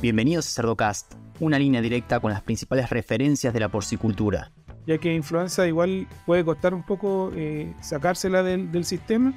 [0.00, 4.50] Bienvenidos a Cerdocast, una línea directa con las principales referencias de la porcicultura.
[4.86, 9.34] Ya que influenza igual puede costar un poco eh, sacársela del, sistema,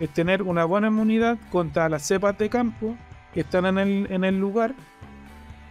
[0.00, 2.96] es tener una buena inmunidad contra las cepas de campo
[3.32, 4.74] que están en el, lugar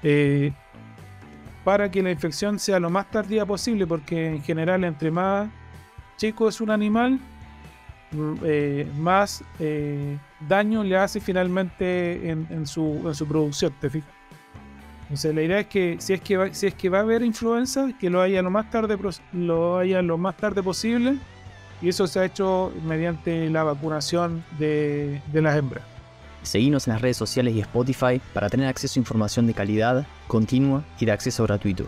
[0.04, 0.54] eh,
[1.66, 5.50] para que la infección sea lo más tardía posible, porque en general entre más
[6.16, 7.20] chico es un animal,
[8.12, 9.44] mm, eh, más
[10.48, 14.19] daño le hace finalmente en su producción, ¿te fijas?
[15.10, 17.24] Entonces la idea es que si es que va, si es que va a haber
[17.24, 18.96] influenza, que lo haya lo más tarde
[19.34, 21.18] lo haya lo más tarde posible
[21.82, 25.84] y eso se ha hecho mediante la vacunación de, de las hembras.
[26.44, 30.86] Seguimos en las redes sociales y Spotify para tener acceso a información de calidad, continua
[31.00, 31.88] y de acceso gratuito.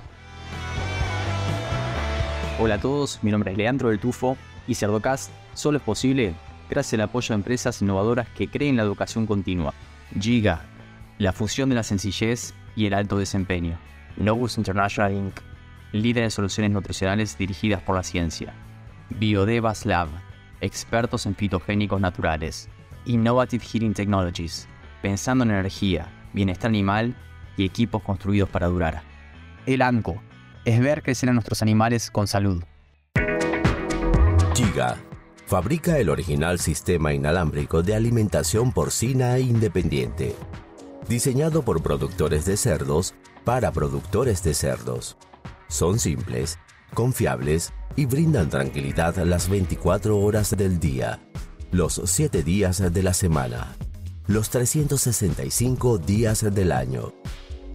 [2.59, 4.35] Hola a todos, mi nombre es Leandro del Tufo
[4.67, 6.33] y Cerdocast solo es posible
[6.71, 9.75] gracias al apoyo de empresas innovadoras que creen la educación continua.
[10.19, 10.63] Giga,
[11.19, 13.77] la fusión de la sencillez y el alto desempeño.
[14.17, 15.39] Novus International Inc.,
[15.91, 18.53] líder de soluciones nutricionales dirigidas por la ciencia.
[19.09, 20.09] Biodevas Lab,
[20.61, 22.69] expertos en fitogénicos naturales.
[23.05, 24.67] Innovative Heating Technologies,
[25.01, 27.15] pensando en energía, bienestar animal
[27.57, 29.01] y equipos construidos para durar.
[29.65, 30.21] El ANCO,
[30.65, 32.63] es ver crecer a nuestros animales con salud.
[34.53, 34.97] Giga,
[35.47, 40.35] fabrica el original sistema inalámbrico de alimentación porcina independiente
[41.07, 43.13] diseñado por productores de cerdos
[43.43, 45.17] para productores de cerdos.
[45.67, 46.59] Son simples,
[46.93, 51.19] confiables y brindan tranquilidad las 24 horas del día,
[51.71, 53.75] los 7 días de la semana,
[54.27, 57.13] los 365 días del año.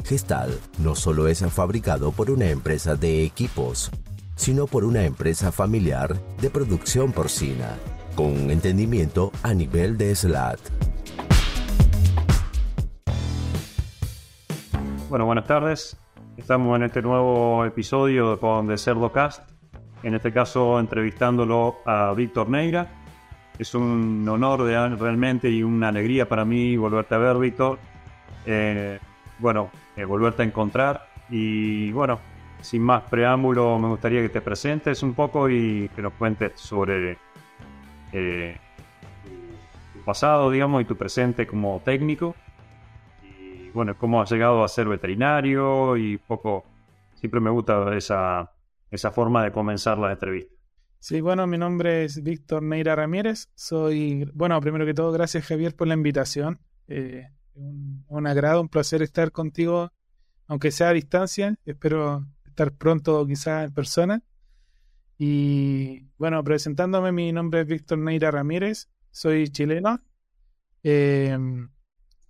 [0.05, 3.91] Gestal no solo es fabricado por una empresa de equipos,
[4.37, 7.77] sino por una empresa familiar de producción porcina,
[8.15, 10.61] con un entendimiento a nivel de SLAT.
[15.09, 15.97] Bueno, buenas tardes.
[16.37, 19.49] Estamos en este nuevo episodio con The Cerdo Cast.
[20.03, 22.89] En este caso, entrevistándolo a Víctor Neira.
[23.57, 27.79] Es un honor realmente y una alegría para mí volverte a ver, Víctor.
[28.47, 28.99] Eh,
[29.39, 31.07] bueno, eh, volverte a encontrar.
[31.31, 32.19] Y bueno,
[32.61, 37.17] sin más preámbulo, me gustaría que te presentes un poco y que nos cuentes sobre
[38.13, 38.57] eh,
[39.93, 42.35] tu pasado, digamos, y tu presente como técnico
[43.77, 46.65] bueno, cómo has llegado a ser veterinario y poco,
[47.15, 48.51] siempre me gusta esa,
[48.91, 50.55] esa forma de comenzar la entrevista.
[50.99, 53.51] Sí, bueno, mi nombre es Víctor Neira Ramírez.
[53.55, 56.59] Soy, bueno, primero que todo, gracias Javier por la invitación.
[56.89, 59.93] Eh, un, agrado, un placer estar contigo,
[60.47, 61.55] aunque sea a distancia.
[61.67, 64.23] Espero estar pronto, quizás en persona.
[65.19, 68.89] Y bueno, presentándome, mi nombre es Víctor Neira Ramírez.
[69.11, 70.01] Soy chileno.
[70.83, 71.39] Eh,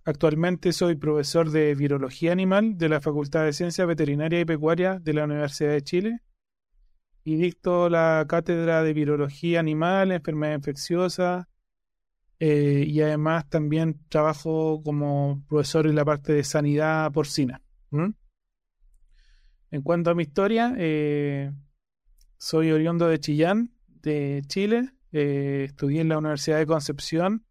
[0.07, 5.11] Actualmente soy profesor de Virología Animal de la Facultad de Ciencias Veterinaria y Pecuaria de
[5.11, 6.21] la Universidad de Chile
[7.25, 11.49] y dicto la cátedra de Virología Animal, Enfermedad Infecciosa
[12.39, 17.61] eh, y además también trabajo como profesor en la parte de sanidad porcina.
[17.91, 21.51] En cuanto a mi historia, eh,
[22.37, 24.89] soy oriundo de Chillán, de Chile.
[25.11, 27.43] Eh, estudié en la Universidad de Concepción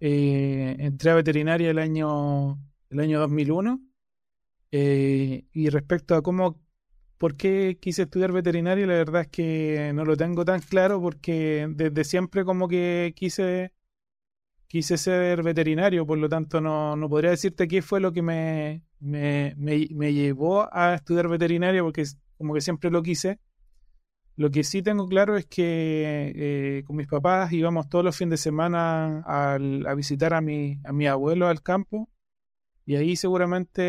[0.00, 2.58] eh, entré a veterinaria el año,
[2.90, 3.80] el año 2001.
[4.72, 6.60] Eh, y respecto a cómo,
[7.18, 11.68] por qué quise estudiar veterinaria, la verdad es que no lo tengo tan claro porque
[11.70, 13.72] desde siempre como que quise,
[14.68, 18.82] quise ser veterinario, por lo tanto no, no podría decirte qué fue lo que me,
[19.00, 22.04] me, me, me llevó a estudiar veterinaria porque
[22.38, 23.38] como que siempre lo quise.
[24.36, 28.30] Lo que sí tengo claro es que eh, con mis papás íbamos todos los fines
[28.30, 32.08] de semana a, visitar a mi, a mi abuelo al campo
[32.86, 33.82] y ahí seguramente,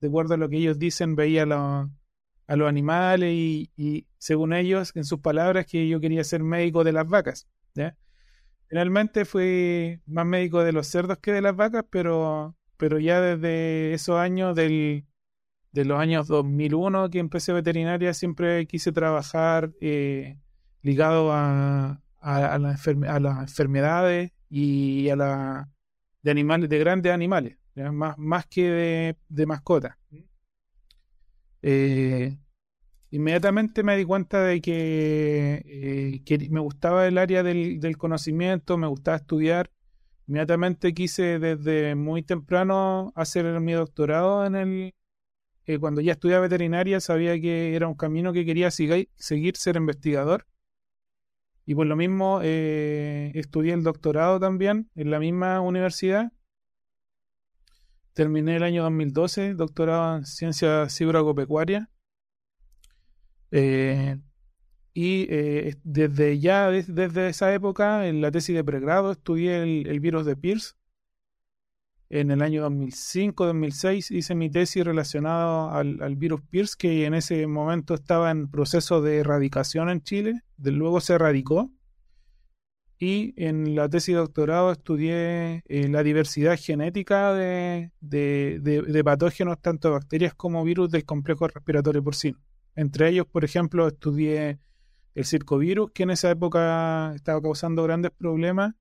[0.00, 5.04] de acuerdo a lo que ellos dicen, veía a los animales y, según ellos, en
[5.04, 7.46] sus palabras, que yo quería ser médico de las vacas.
[8.68, 13.94] Finalmente fui más médico de los cerdos que de las vacas, pero, pero ya desde
[13.94, 15.06] esos años del
[15.72, 20.38] de los años 2001 que empecé veterinaria, siempre quise trabajar eh,
[20.82, 25.68] ligado a, a, las enfermedades y a la
[26.22, 27.56] de animales, de grandes animales,
[27.92, 29.96] más, más que de, de mascotas.
[31.62, 32.38] Eh,
[33.10, 38.76] inmediatamente me di cuenta de que, eh, que me gustaba el área del, del, conocimiento,
[38.78, 39.70] me gustaba estudiar.
[40.26, 44.94] Inmediatamente quise desde muy temprano hacer mi doctorado en el,
[45.80, 50.46] cuando ya estudiaba veterinaria sabía que era un camino que quería seguir, ser investigador.
[51.66, 56.32] Y por lo mismo eh, estudié el doctorado también en la misma universidad.
[58.14, 61.88] terminé el año 2012, doctorado en ciencias cibragopecuarias.
[63.50, 64.18] Eh,
[64.94, 70.26] y eh, desde ya, desde esa época, en la tesis de pregrado, estudié el, virus
[70.26, 70.72] de Pierce.
[72.10, 77.94] En el año 2005-2006 hice mi tesis relacionada al, virus Pierce, que en ese momento
[77.94, 80.40] estaba en proceso de erradicación en Chile.
[80.56, 81.70] De luego se erradicó.
[82.98, 89.92] Y en la tesis de doctorado estudié eh, la diversidad genética de, de patógenos, tanto
[89.92, 92.38] bacterias como virus del complejo respiratorio porcino.
[92.74, 94.58] Entre ellos, por ejemplo, estudié
[95.14, 98.74] el circovirus, que en esa época estaba causando grandes problemas,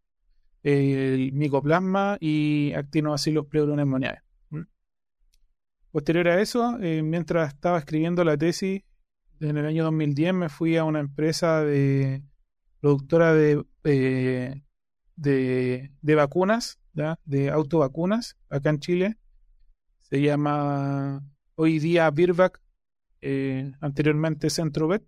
[0.67, 4.21] el micoplasma y actinobacillus pleuropneumoniae.
[5.91, 8.81] Posterior a eso, eh, mientras estaba escribiendo la tesis,
[9.39, 12.21] en el año 2010 me fui a una empresa de
[12.81, 14.61] productora de, eh,
[15.15, 16.79] de, vacunas,
[17.23, 19.17] de autovacunas, acá en Chile.
[20.01, 21.23] Se llama
[21.55, 22.61] hoy día Birvac,
[23.21, 25.03] eh, anteriormente Centrovet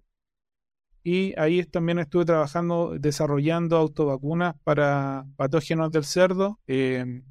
[1.09, 7.23] y ahí también estuve trabajando, desarrollando autovacunas para patógenos del cerdo, eh,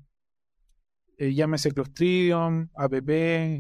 [1.17, 3.09] eh, llámese Clostridium, APP,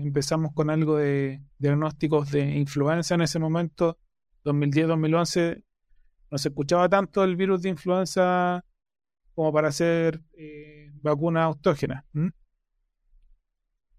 [0.03, 3.97] empezamos con algo de diagnósticos de influenza en ese momento,
[4.44, 5.62] 2010-2011,
[6.32, 8.65] no se escuchaba tanto el virus de influenza
[9.37, 12.05] como para hacer eh, vacunas autógenas.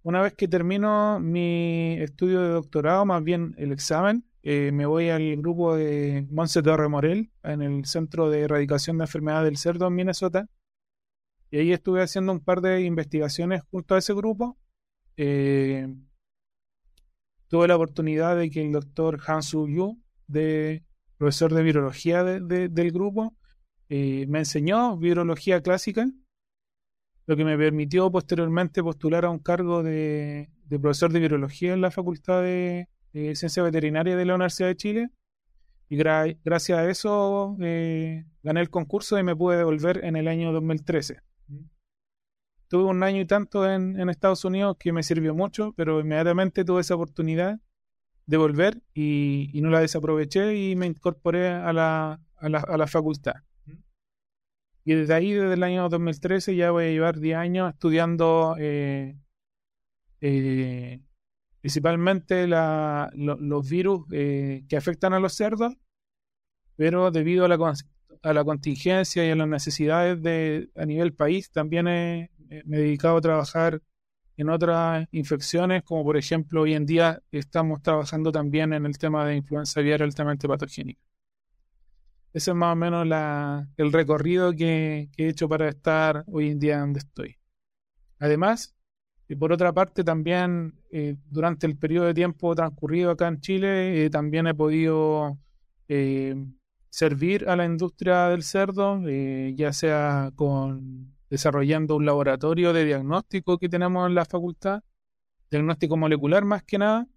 [0.03, 5.09] Una vez que termino mi estudio de doctorado, más bien el examen, eh, me voy
[5.09, 9.87] al grupo de Monse Torre Morel, en el Centro de Erradicación de Enfermedades del Cerdo
[9.87, 10.47] en Minnesota.
[11.51, 14.57] Y ahí estuve haciendo un par de investigaciones junto a ese grupo.
[15.17, 15.87] Eh,
[17.47, 20.83] tuve la oportunidad de que el doctor Hansu Yu, de,
[21.17, 23.35] profesor de virología del grupo,
[23.89, 26.07] eh, me enseñó virología clásica,
[27.25, 31.91] lo que me permitió posteriormente postular a un cargo de profesor de virología en la
[31.91, 35.09] Facultad de, de Ciencia Veterinaria de la Universidad de Chile.
[35.89, 40.51] Y gracias a eso eh, gané el concurso y me pude devolver en el año
[40.51, 41.21] 2013.
[42.67, 46.81] Tuve un año y tanto en, Estados Unidos que me sirvió mucho, pero inmediatamente tuve
[46.81, 47.59] esa oportunidad
[48.27, 52.85] de volver y, no la desaproveché y me incorporé a la, a la, a la
[52.85, 53.37] facultad.
[54.85, 59.15] Y desde ahí, desde el año 2013, ya voy a llevar 10 años estudiando eh,
[60.21, 61.01] eh,
[61.61, 65.73] principalmente los virus eh, que afectan a los cerdos,
[66.75, 67.73] pero debido a la,
[68.23, 73.21] la contingencia y a las necesidades de, a nivel país, también me he dedicado a
[73.21, 73.81] trabajar
[74.37, 79.25] en otras infecciones, como por ejemplo hoy en día estamos trabajando también en el tema
[79.25, 81.01] de influenza aviar altamente patogénica.
[82.31, 83.05] Ese es más o menos
[83.75, 87.37] el recorrido que, que he hecho para estar hoy en día donde estoy.
[88.19, 88.75] Además,
[89.29, 94.05] y por otra parte, también eh, durante el periodo de tiempo transcurrido acá en Chile,
[94.05, 95.37] eh, también he podido
[95.87, 96.35] eh,
[96.89, 98.99] servir a la industria del cerdo,
[99.53, 104.81] ya sea con desarrollando un laboratorio de diagnóstico que tenemos en la facultad,
[105.51, 107.07] diagnóstico molecular más que nada,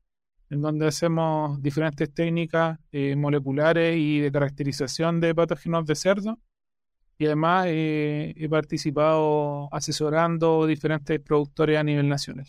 [0.51, 2.79] en donde hacemos diferentes técnicas
[3.17, 6.39] moleculares y de caracterización de patógenos de cerdo
[7.23, 12.49] y además eh, he participado asesorando diferentes productores a nivel nacional.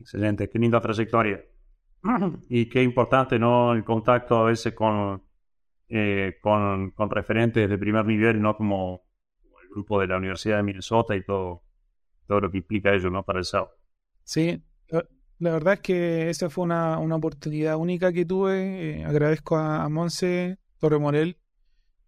[0.00, 1.44] Excelente, qué linda trayectoria.
[2.48, 3.74] Y qué importante ¿no?
[3.74, 5.22] el contacto a veces con,
[5.90, 8.56] eh, con, con, referentes de primer nivel, ¿no?
[8.56, 9.02] Como,
[9.62, 11.62] el grupo de la Universidad de Minnesota y todo,
[12.26, 13.24] todo lo que implica ello ¿no?
[13.24, 13.68] para el SAO.
[14.24, 19.00] Sí, la verdad es que esa fue una, una oportunidad única que tuve.
[19.00, 21.36] Eh, agradezco a, a Monse Torremorel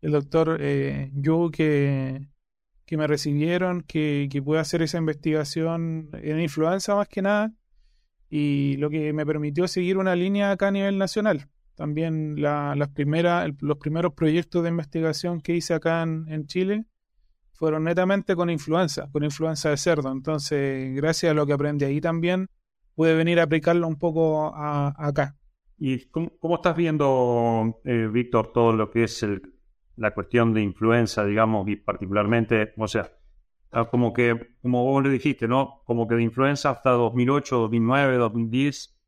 [0.01, 2.29] el doctor eh, Yu que,
[2.87, 7.53] que me recibieron, que, que pude hacer esa investigación en influenza más que nada,
[8.31, 11.49] y lo que me permitió seguir una línea acá a nivel nacional.
[11.75, 16.87] También la, las primeras, los primeros proyectos de investigación que hice acá en, Chile
[17.53, 20.11] fueron netamente con influenza, con influenza de cerdo.
[20.11, 22.49] Entonces, gracias a lo que aprendí ahí también,
[22.95, 25.37] pude venir a aplicarlo un poco acá.
[25.79, 29.41] ¿Y cómo, estás viendo, eh, Víctor, todo lo que es el,
[29.99, 33.11] la cuestión de influenza, digamos, y particularmente, o sea,
[33.91, 35.83] como que, como vos le dijiste, ¿no?
[35.85, 38.99] Como que de influenza hasta 2008, 2009, 2010,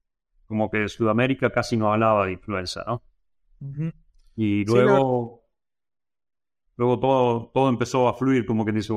[0.47, 3.03] como que Sudamérica casi no hablaba de influenza, ¿no?
[4.37, 5.45] Y luego,
[6.77, 8.93] luego todo, todo empezó a fluir, como que dice,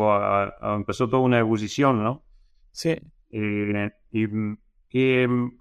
[0.62, 2.24] empezó toda una ebullición, ¿no?
[2.72, 2.98] Sí.
[3.30, 4.28] Eh, y,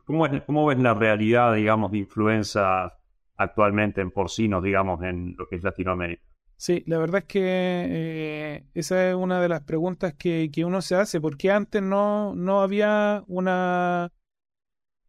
[0.05, 2.99] ¿cómo, ¿Cómo ves la realidad, digamos, de influenza
[3.37, 6.23] actualmente en porcinos, digamos, en lo que es Latinoamérica.
[6.57, 10.81] Sí, la verdad es que eh, esa es una de las preguntas que, que uno
[10.81, 14.12] se hace, porque antes no, no había una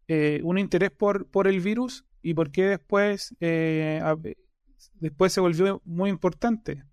[0.07, 4.01] eh, un interés por, por el virus y por qué después, eh,
[4.95, 6.83] después se volvió muy importante.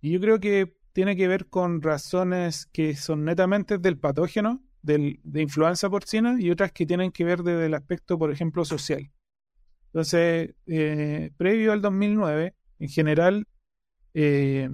[0.00, 5.20] Y yo creo que tiene que ver con razones que son netamente del patógeno, del,
[5.22, 9.10] de influenza porcina, y otras que tienen que ver desde el aspecto, por ejemplo, social.
[9.92, 10.54] Entonces,
[11.36, 13.46] previo al 2009, en general,
[14.14, 14.70] eh,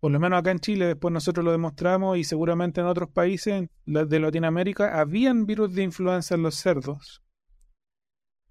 [0.00, 3.68] por lo menos acá en Chile, después nosotros lo demostramos y seguramente en otros países
[3.86, 7.22] de Latinoamérica, habían virus de influenza en los cerdos,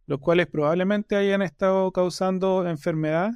[0.05, 3.31] los cuales probablemente hayan estado causando enfermedad,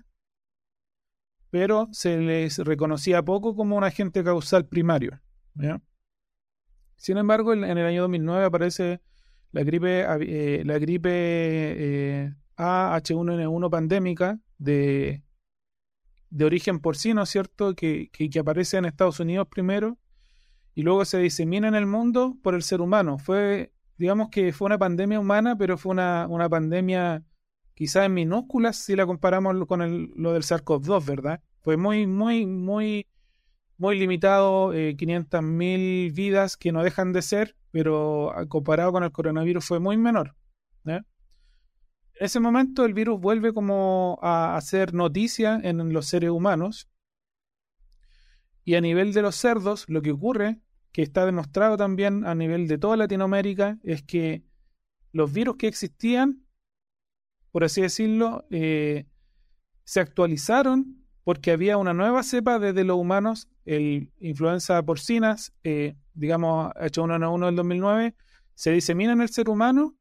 [1.50, 5.20] pero se les reconocía poco como un agente causal primario.
[6.98, 9.02] Sin embargo, en, el año 2009 aparece
[9.54, 15.24] la gripe, eh, la gripe eh, AH1N1 pandémica de,
[16.32, 17.76] de origen porcino, ¿cierto?
[17.76, 19.98] Que, que, aparece en Estados Unidos primero
[20.74, 23.20] y luego se disemina en el mundo por el ser humano.
[23.20, 27.24] Fue, digamos que fue una pandemia humana, pero fue una, una pandemia
[27.76, 31.42] quizás en minúsculas si la comparamos con el, lo del SARS-CoV-2, ¿verdad?
[31.62, 33.06] Fue muy, muy, muy,
[33.78, 39.66] muy limitado, eh, 500.000 vidas que no dejan de ser, pero comparado con el coronavirus
[39.66, 40.36] fue muy menor.
[40.86, 41.04] En
[42.14, 46.88] ese momento el virus vuelve como a hacer noticia en los seres humanos.
[48.64, 50.62] Y a nivel de los cerdos, lo que ocurre,
[50.92, 54.46] que está demostrado también a nivel de toda Latinoamérica, es que
[55.12, 56.46] los virus que existían,
[57.52, 59.08] por así decirlo, eh,
[59.84, 66.74] se actualizaron porque había una nueva cepa desde los humanos, el influenza porcinas, eh, digamos
[66.76, 68.16] H1N1 del 2009,
[68.56, 69.96] se disemina en el ser humano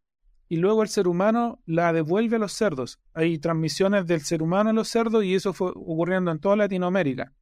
[0.49, 3.01] y luego el ser humano la devuelve a los cerdos.
[3.15, 7.33] Hay transmisiones del ser humano a los cerdos y eso fue ocurriendo en toda Latinoamérica.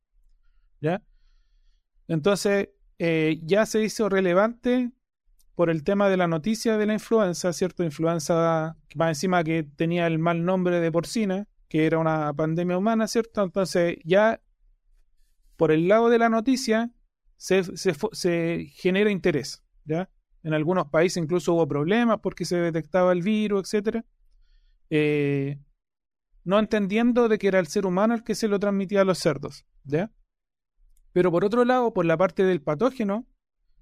[0.80, 1.02] ¿Ya?
[2.06, 2.68] Entonces,
[2.98, 4.92] eh, ya se hizo relevante
[5.54, 7.82] por el tema de la noticia de la influenza, ¿cierto?
[7.82, 13.06] Influenza, más encima que tenía el mal nombre de porcina, que era una pandemia humana,
[13.06, 13.44] ¿cierto?
[13.44, 14.42] Entonces, ya
[15.56, 16.90] por el lado de la noticia
[17.36, 20.10] se, se, genera interés, ¿ya?
[20.42, 24.04] En algunos países incluso hubo problemas porque se detectaba el virus, etc.
[24.90, 25.58] Eh,
[26.42, 29.18] no entendiendo de que era el ser humano el que se lo transmitía a los
[29.18, 29.64] cerdos.
[29.84, 30.10] ¿ya?
[31.12, 33.26] Pero por otro lado, por la parte del patógeno,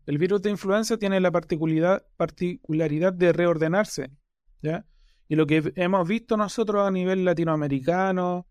[0.05, 4.11] el virus de influenza tiene la particularidad de reordenarse.
[4.61, 4.85] ¿ya?
[5.29, 8.47] Y lo que hemos visto nosotros a nivel latinoamericano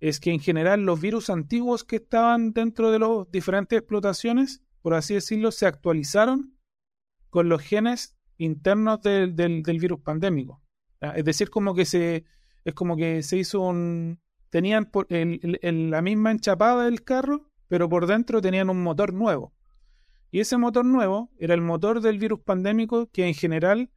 [0.00, 4.94] es que en general los virus antiguos que estaban dentro de las diferentes explotaciones, por
[4.94, 6.56] así decirlo, se actualizaron
[7.30, 10.60] con los genes internos del, del, virus pandémico.
[11.00, 12.24] Es decir, como que se
[12.64, 14.20] es como que se hizo un
[14.50, 19.54] tenían por, el, la misma enchapada del carro, pero por dentro tenían un motor nuevo.
[20.30, 23.90] Y ese motor nuevo era el motor del virus pandémico que en general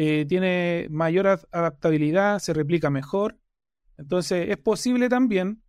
[0.00, 3.36] eh, tiene mayor adaptabilidad, se replica mejor.
[3.96, 5.64] Entonces es posible también,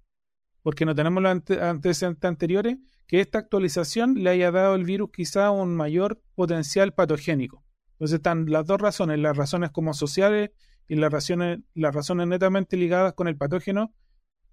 [0.62, 5.50] porque no tenemos los antecedentes anteriores, que esta actualización le haya dado al virus quizá
[5.50, 7.64] un mayor potencial patogénico.
[7.94, 10.52] Entonces están las dos razones, las razones como sociales
[10.88, 13.96] y las razones, las razones netamente ligadas con el patógeno,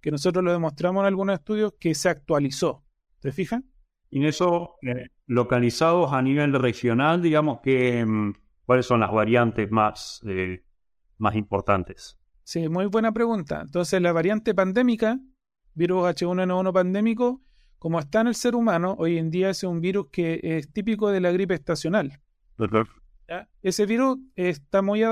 [0.00, 2.82] que nosotros lo demostramos en algunos estudios que se actualizó.
[3.20, 3.70] ¿Te fijan?
[4.08, 8.32] Y en eso, eh, localizados a nivel regional, digamos que, mm,
[8.66, 10.62] ¿cuáles son las variantes más, eh,
[11.18, 12.18] más importantes?
[12.42, 13.62] Sí, muy buena pregunta.
[13.62, 15.18] Entonces, la variante pandémica,
[15.74, 17.40] virus H1N1 pandémico,
[17.78, 21.10] como está en el ser humano, hoy en día es un virus que es típico
[21.10, 22.20] de la gripe estacional.
[23.62, 25.02] Ese virus está muy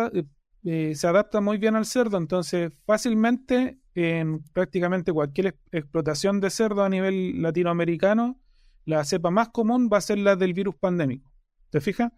[0.66, 6.82] eh, se adapta muy bien al cerdo, entonces fácilmente en prácticamente cualquier explotación de cerdo
[6.82, 8.40] a nivel latinoamericano,
[8.86, 11.30] la cepa más común va a ser la del virus pandémico.
[11.70, 12.12] ¿Te fijas?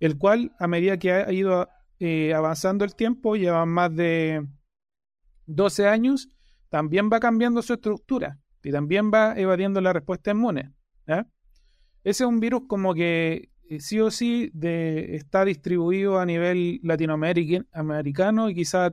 [0.00, 4.46] El cual, a medida que ha ido eh, avanzando el tiempo, lleva más de
[5.46, 6.28] 12 años,
[6.68, 10.72] también va cambiando su estructura y también va evadiendo la respuesta inmune.
[11.06, 11.24] Ese
[12.24, 18.54] es un virus como que eh, sí o sí está distribuido a nivel latinoamericano y
[18.54, 18.92] quizás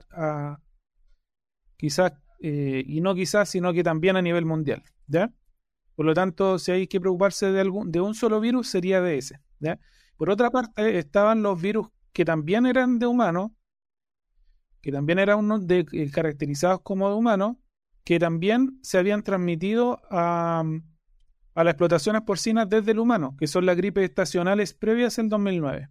[1.78, 4.84] quizás eh, y no quizás sino que también a nivel mundial
[5.96, 9.18] por lo tanto si hay que preocuparse de algún de un solo virus sería de
[9.18, 9.40] ese.
[10.18, 13.52] Por otra parte estaban los virus que también eran de humanos
[14.82, 17.58] que también eran eh, caracterizados como de humanos
[18.06, 20.64] que también se habían transmitido a,
[21.56, 25.90] las explotaciones porcinas desde el humano, que son las gripes estacionales previas al 2009.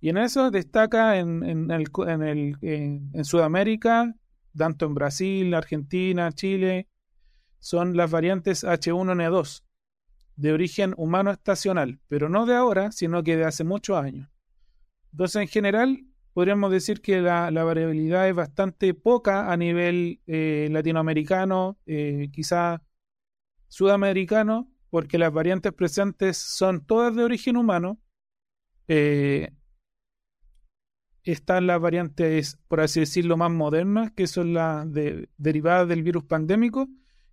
[0.00, 4.14] Y en eso destaca en, en, el, en, el, en, Sudamérica,
[4.54, 6.88] tanto en Brasil, Argentina, Chile,
[7.60, 9.62] son las variantes H1N2,
[10.36, 14.28] de origen humano estacional, pero no de ahora, sino que de hace muchos años.
[15.12, 21.78] Entonces, en general, podríamos decir que la, variabilidad es bastante poca a nivel eh, latinoamericano,
[21.86, 22.82] eh, quizá
[23.68, 27.98] sudamericano, porque las variantes presentes son todas de origen humano.
[28.88, 29.50] Eh,
[31.24, 34.86] están las variantes, por así decirlo, más modernas, que son las
[35.38, 36.88] derivadas del virus pandémico,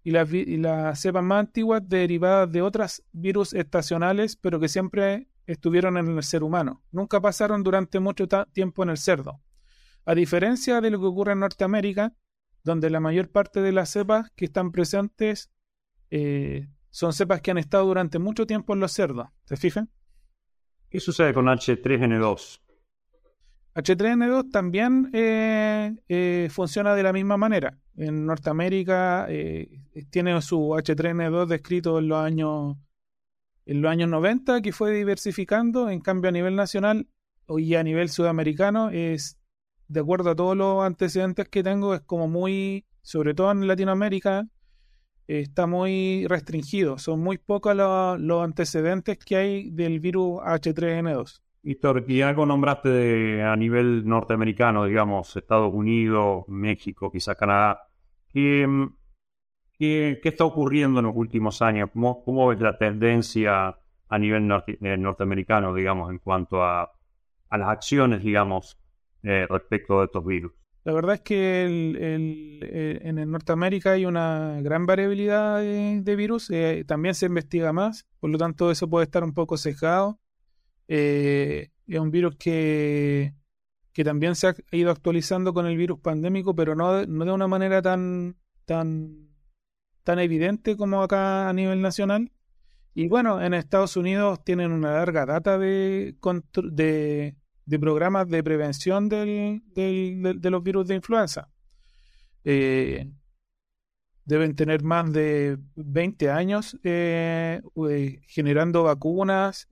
[0.09, 6.17] y las, cepas más antiguas derivadas de otras virus estacionales, pero que siempre estuvieron en
[6.17, 6.81] el ser humano.
[6.91, 9.41] Nunca pasaron durante mucho tiempo en el cerdo.
[10.05, 12.13] A diferencia de lo que ocurre en Norteamérica,
[12.63, 15.51] donde la mayor parte de las cepas que están presentes
[16.09, 19.27] eh, son cepas que han estado durante mucho tiempo en los cerdos.
[19.45, 19.91] ¿Se fijan?
[20.89, 22.61] ¿Qué sucede con H3N2?
[23.81, 27.77] H3N2 también eh, eh, funciona de la misma manera.
[27.97, 29.27] En Norteamérica
[30.09, 32.77] tiene su H3N2 descrito en los años
[33.69, 37.07] en los años 90 que fue diversificando, en cambio a nivel nacional
[37.47, 39.37] y a nivel sudamericano es,
[39.87, 44.47] de acuerdo a todos los antecedentes que tengo, es como muy, sobre todo en Latinoamérica,
[45.27, 46.97] está muy restringido.
[46.97, 51.41] Son muy pocos los, antecedentes que hay del virus H3N2.
[51.61, 57.81] Y algo nombraste a nivel norteamericano, digamos, Estados Unidos, México, quizá Canadá.
[58.31, 58.65] ¿Qué,
[59.79, 61.89] ¿Qué, está ocurriendo en los últimos años?
[61.93, 63.77] ¿Cómo, cómo ves la tendencia
[64.09, 66.91] a nivel eh, norteamericano, digamos, en cuanto a,
[67.49, 68.77] las acciones, digamos,
[69.23, 70.51] eh, respecto de estos virus?
[70.83, 71.65] La verdad es que
[71.97, 76.51] eh, en el Norteamérica hay una gran variabilidad de, virus,
[76.85, 80.19] también se investiga más, por lo tanto eso puede estar un poco sesgado.
[80.89, 83.33] Es un virus que,
[83.93, 87.47] que también se ha ido actualizando con el virus pandémico, pero no, no de una
[87.47, 89.29] manera tan, tan
[90.09, 92.31] tan evidente como acá a nivel nacional.
[92.95, 96.15] Y bueno, en Estados Unidos tienen una larga data de,
[96.63, 101.49] de, programas de prevención del, de los virus de influenza.
[102.43, 103.07] Eh,
[104.25, 109.67] deben tener más de 20 años eh, eh, generando vacunas.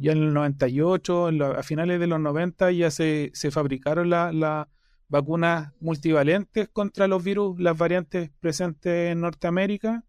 [0.00, 4.68] Ya en el 98, a finales de los 90 ya se, se fabricaron la, la
[5.08, 10.04] vacunas multivalentes contra los virus, las variantes presentes en Norteamérica.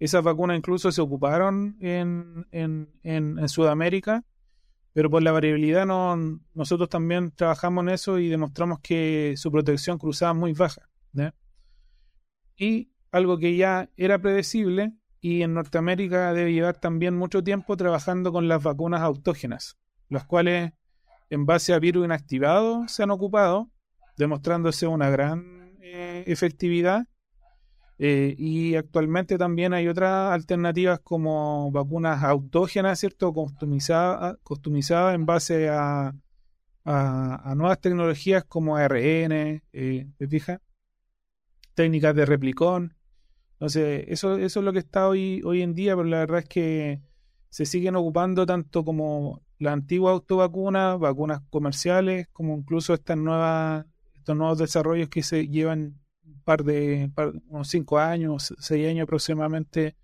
[0.00, 4.24] Esas vacunas incluso se ocuparon en, en, en, Sudamérica,
[4.92, 9.98] pero por la variabilidad no, nosotros también trabajamos en eso y demostramos que su protección
[9.98, 10.88] cruzada es muy baja.
[12.56, 18.32] Y algo que ya era predecible y en Norteamérica debe llevar también mucho tiempo trabajando
[18.32, 19.76] con las vacunas autógenas,
[20.08, 20.72] las cuales
[21.30, 23.70] en base a virus inactivados se han ocupado
[24.16, 27.06] demostrándose una gran eh, efectividad.
[28.00, 33.32] Eh, y actualmente también hay otras alternativas como vacunas autógenas, ¿cierto?
[33.32, 36.14] Customizadas customizada en base a,
[36.84, 40.60] a, nuevas tecnologías como ARN, eh, fija?
[41.74, 42.97] Técnicas de replicón.
[43.58, 46.48] Entonces, eso, eso es lo que está hoy, hoy en día, pero la verdad es
[46.48, 47.02] que
[47.50, 53.84] se siguen ocupando tanto como la antigua autovacuna, vacunas comerciales, como incluso estas nuevas
[54.34, 57.10] nuevos desarrollos que se llevan un par de,
[57.48, 59.96] unos cinco años, seis años aproximadamente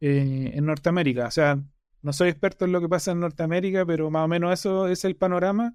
[0.00, 1.26] eh, en Norteamérica.
[1.26, 1.58] O sea,
[2.02, 5.04] no soy experto en lo que pasa en Norteamérica, pero más o menos eso es
[5.04, 5.74] el panorama.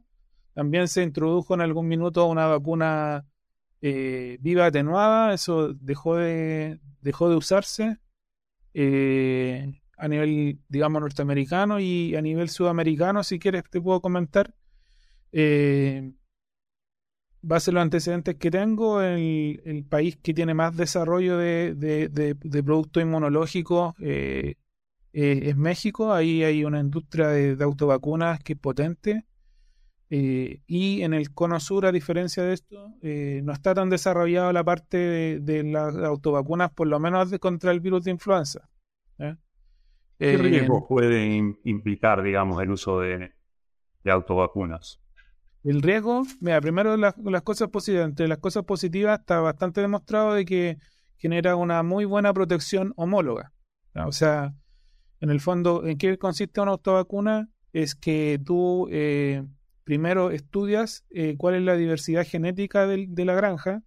[0.54, 3.26] También se introdujo en algún minuto una vacuna
[3.82, 7.98] eh, viva atenuada, eso dejó de, dejó de usarse
[8.74, 14.54] eh, a nivel, digamos, norteamericano y a nivel sudamericano, si quieres, te puedo comentar.
[15.32, 16.14] Eh,
[17.42, 22.64] base a los antecedentes que tengo, el, país que tiene más desarrollo de, de, de,
[22.64, 24.56] productos inmunológicos eh,
[25.14, 26.14] eh, es México.
[26.14, 29.26] Ahí hay una industria de, autovacunas que es potente.
[30.14, 34.64] Eh, y en el cono sur, a diferencia de esto, no está tan desarrollada la
[34.64, 38.70] parte de, las autovacunas, por lo menos contra el virus de influenza.
[39.18, 41.26] ¿Qué riesgos puede
[41.64, 43.32] implicar, digamos, el uso de,
[44.04, 45.02] de autovacunas?
[45.64, 48.06] El riesgo, mira, primero las, cosas positivas.
[48.06, 50.78] Entre las cosas positivas está bastante demostrado de que
[51.18, 53.54] genera una muy buena protección homóloga.
[53.94, 54.54] O sea,
[55.20, 57.50] en el fondo, ¿en qué consiste una autovacuna?
[57.74, 59.44] Es que tú eh,
[59.92, 63.84] primero estudias eh, cuál es la diversidad genética de, la granja,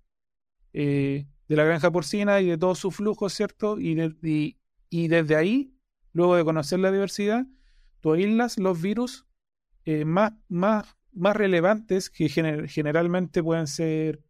[0.75, 3.81] eh, de la granja porcina y de todo su flujo, ¿cierto?
[3.81, 4.59] Y,
[4.91, 5.75] y, desde ahí,
[6.13, 7.47] luego de conocer la diversidad,
[8.01, 9.25] tú aíslas los virus
[10.05, 14.23] más, más más relevantes que generalmente pueden ser,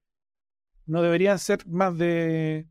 [0.86, 2.68] no deberían ser más de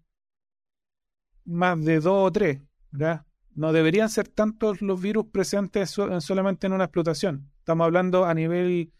[1.43, 2.61] más de dos o tres,
[2.91, 3.25] ¿verdad?
[3.53, 7.52] No deberían ser tantos los virus presentes solamente en una explotación.
[7.63, 8.91] Estamos hablando a nivel,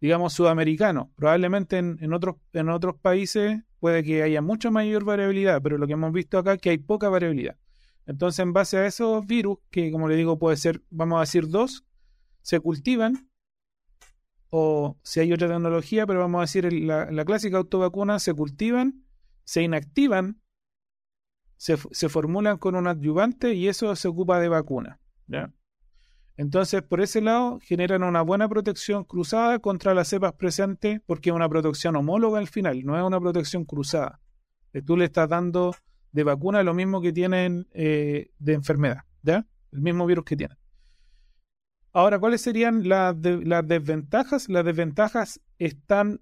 [0.00, 1.12] digamos, sudamericano.
[1.16, 5.92] Probablemente en, otros, en otros países puede que haya mucha mayor variabilidad, pero lo que
[5.92, 7.56] hemos visto acá es que hay poca variabilidad.
[8.04, 11.48] Entonces, en base a esos virus, que como le digo, puede ser, vamos a decir,
[11.48, 11.84] dos,
[12.42, 13.30] se cultivan,
[14.50, 19.04] o si hay otra tecnología, pero vamos a decir, la, la clásica autovacuna, se cultivan,
[19.44, 20.40] se inactivan
[21.56, 25.00] se, formulan con un adyuvante y eso se ocupa de vacuna.
[26.36, 31.36] Entonces, por ese lado, generan una buena protección cruzada contra las cepas presentes porque es
[31.36, 34.20] una protección homóloga al final, no es una protección cruzada.
[34.72, 35.74] Eh, tú le estás dando
[36.12, 39.46] de vacuna lo mismo que tienen eh, de enfermedad, ¿ya?
[39.72, 40.58] El mismo virus que tienen.
[41.92, 44.50] Ahora, ¿cuáles serían las, las desventajas?
[44.50, 46.20] Las desventajas están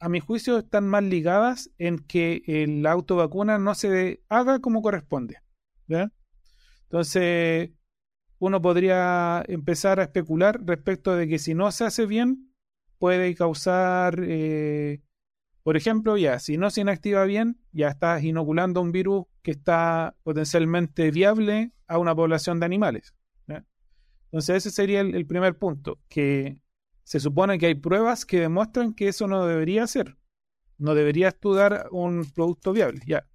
[0.00, 5.36] a mi juicio, están más ligadas en que la autovacuna no se haga como corresponde.
[6.84, 7.70] Entonces,
[8.42, 12.52] uno podría empezar a especular respecto de que si no se hace bien,
[12.98, 15.00] puede causar, eh,
[15.62, 20.16] por ejemplo, ya, si no se inactiva bien, ya estás inoculando un virus que está
[20.24, 23.14] potencialmente viable a una población de animales.
[23.46, 26.58] Entonces, ese sería el primer punto, que
[27.04, 30.16] se supone que hay pruebas que demuestran que eso no debería ser.
[30.78, 33.02] No debería estudiar un producto viable.
[33.06, 33.28] Ya.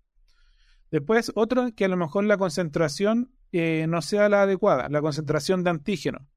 [0.91, 5.63] Después, otro que a lo mejor la concentración eh, no sea la adecuada, la concentración
[5.63, 6.27] de antígeno.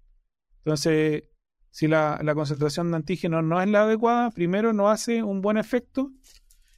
[0.59, 1.25] Entonces,
[1.71, 6.13] si la, concentración de antígeno no es la adecuada, primero no hace un buen efecto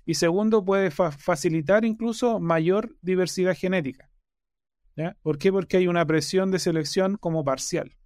[0.05, 4.11] y segundo puede facilitar incluso mayor diversidad genética.
[5.23, 5.51] ¿Por qué?
[5.51, 7.97] Porque hay una presión de selección como parcial.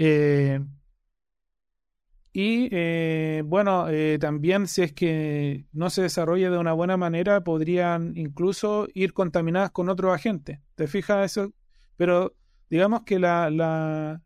[0.00, 0.60] Eh,
[2.32, 7.42] y eh, bueno, eh, también si es que no se desarrolla de una buena manera,
[7.42, 10.60] podrían incluso ir contaminadas con otros agentes.
[10.74, 11.52] ¿Te fijas eso?
[11.96, 12.34] Pero
[12.70, 14.22] digamos que la, la,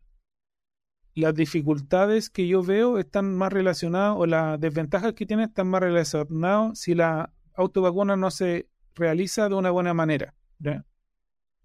[1.15, 5.81] las dificultades que yo veo están más relacionadas, o las desventajas que tiene están más
[5.81, 10.35] relacionadas si la autovacuna no se realiza de una buena manera.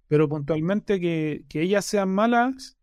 [0.06, 2.78] Pero puntualmente que, que ellas sean malas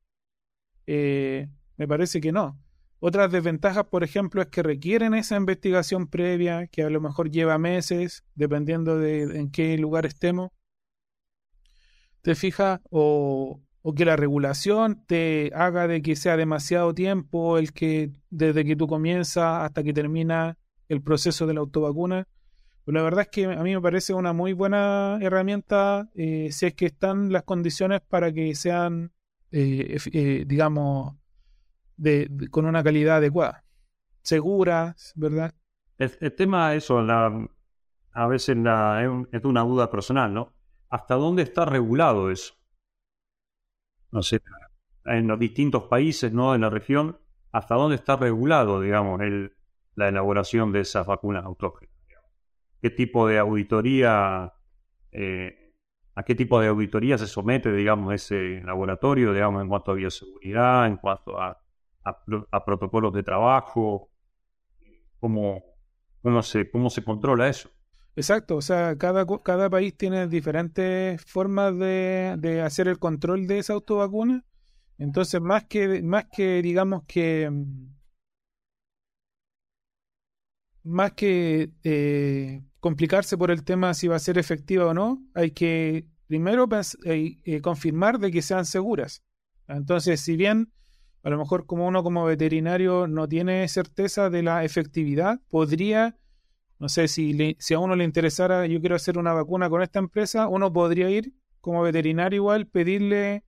[0.87, 2.59] eh, me parece que no.
[3.07, 7.59] Otras desventajas, por ejemplo, es que requieren esa investigación previa, que a lo mejor lleva
[7.59, 10.49] meses, dependiendo de en qué lugar estemos.
[12.23, 12.79] ¿Te fijas?
[12.89, 13.61] O,
[13.95, 18.87] que la regulación te haga de que sea demasiado tiempo el que desde que tú
[18.87, 20.57] comienzas hasta que termina
[20.89, 22.27] el proceso de la autovacuna.
[22.85, 26.65] Pero la verdad es que a mí me parece una muy buena herramienta eh, si
[26.65, 29.11] es que están las condiciones para que sean
[29.51, 31.15] eh, eh, digamos,
[31.97, 33.63] de, con una calidad adecuada,
[34.21, 35.53] segura, ¿verdad?
[35.97, 37.47] El, tema, eso, la,
[38.11, 40.53] a veces la, es, una duda personal, ¿no?
[40.89, 42.55] ¿Hasta dónde está regulado eso?
[44.11, 44.41] No sé,
[45.05, 46.55] en los distintos países, ¿no?
[46.55, 47.19] En la región,
[47.51, 49.55] ¿hasta dónde está regulado, digamos, el,
[49.95, 51.95] la elaboración de esas vacunas autógenas?
[52.81, 54.53] ¿Qué tipo de auditoría
[55.11, 55.65] eh,
[56.15, 60.87] a qué tipo de auditoría se somete, digamos, ese laboratorio, digamos, en cuanto a bioseguridad,
[60.87, 61.61] en cuanto a,
[62.65, 64.09] protocolos de trabajo,
[65.19, 65.63] cómo,
[66.21, 67.69] cómo, se, cómo se controla eso.
[68.15, 73.59] Exacto, o sea, cada, cada país tiene diferentes formas de, de hacer el control de
[73.59, 74.45] esa autovacuna.
[74.97, 77.51] Entonces, más que, más que digamos que
[80.85, 85.51] más que eh, complicarse por el tema si va a ser efectiva o no, hay
[85.51, 86.69] que primero
[87.05, 89.23] eh, confirmar de que sean seguras.
[89.67, 90.71] Entonces, si bien
[91.25, 96.15] a lo mejor como uno como veterinario no tiene certeza de la efectividad, podría,
[96.77, 99.97] no sé, si, si a uno le interesara, yo quiero hacer una vacuna con esta
[99.97, 103.43] empresa, uno podría ir como veterinario igual, pedirle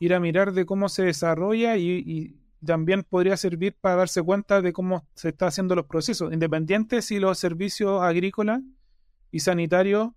[0.00, 4.72] ir a mirar de cómo se desarrolla y también podría servir para darse cuenta de
[4.72, 8.62] cómo se está haciendo los procesos, independiente si los servicios agrícolas
[9.30, 10.12] y sanitarios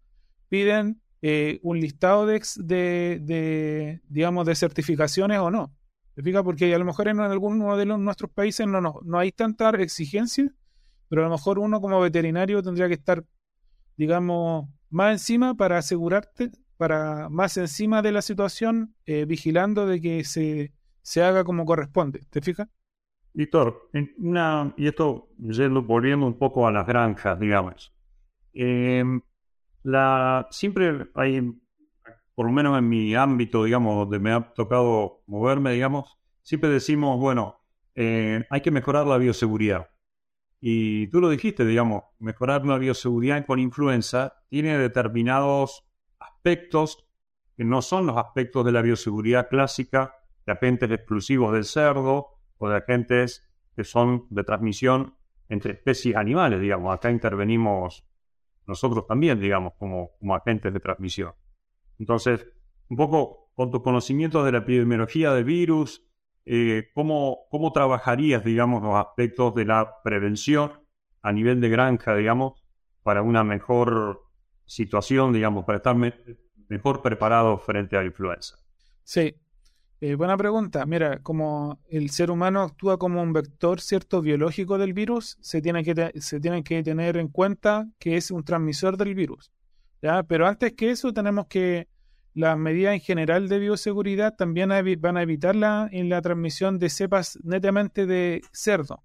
[0.47, 5.75] piden eh, un listado de, de, digamos, de certificaciones o no.
[6.15, 9.69] ¿Se Porque a lo mejor en alguno de nuestros países no, no, no hay tanta
[9.69, 10.53] exigencia,
[11.07, 13.23] pero a lo mejor uno como veterinario tendría que estar,
[13.95, 20.23] digamos, más encima para asegurarte, para más encima de la situación, eh, vigilando de que
[20.25, 22.25] se, se haga como corresponde.
[22.29, 22.67] ¿Te fijas?
[23.33, 27.93] Víctor, una, y esto yendo, volviendo un poco a las granjas, digamos.
[28.53, 29.21] Em,
[29.83, 31.53] la, siempre hay,
[32.35, 37.19] por lo menos en mi ámbito, digamos, donde me ha tocado moverme, digamos, siempre decimos,
[37.19, 37.61] bueno,
[37.95, 39.89] eh, hay que mejorar la bioseguridad.
[40.59, 45.85] Y tú lo dijiste, digamos, mejorar la bioseguridad con influenza tiene determinados
[46.19, 47.07] aspectos
[47.57, 50.15] que no son los aspectos de la bioseguridad clásica
[50.45, 55.15] de agentes exclusivos del cerdo o de agentes que son de transmisión
[55.49, 56.93] entre especies animales, digamos.
[56.93, 58.05] Acá intervenimos
[58.67, 61.33] nosotros también, digamos, como, como agentes de transmisión.
[62.01, 62.47] Entonces,
[62.89, 66.03] un poco con tus conocimientos de la epidemiología del virus,
[66.45, 70.71] eh, ¿cómo, ¿cómo trabajarías, digamos, los aspectos de la prevención
[71.21, 72.63] a nivel de granja, digamos,
[73.03, 74.23] para una mejor
[74.65, 78.55] situación, digamos, para estar mejor preparado frente a la influenza?
[79.03, 79.35] Sí,
[79.99, 80.87] eh, buena pregunta.
[80.87, 85.83] Mira, como el ser humano actúa como un vector cierto biológico del virus, se tiene
[85.83, 89.51] que, se tiene que tener en cuenta que es un transmisor del virus.
[90.27, 91.87] Pero antes que eso, tenemos que
[92.33, 96.89] las medidas en general de bioseguridad también van a evitar la, en la transmisión de
[96.89, 99.03] cepas netamente de cerdo.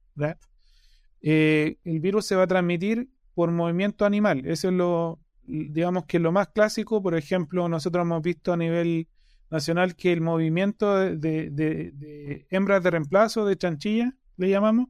[1.22, 4.46] Eh, el virus se va a transmitir por movimiento animal.
[4.46, 7.02] Eso es lo, digamos que lo más clásico.
[7.02, 9.08] Por ejemplo, nosotros hemos visto a nivel
[9.50, 14.88] nacional que el movimiento de, hembras de reemplazo, de chanchilla, le llamamos,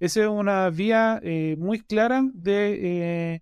[0.00, 3.40] esa es una vía eh, muy clara eh,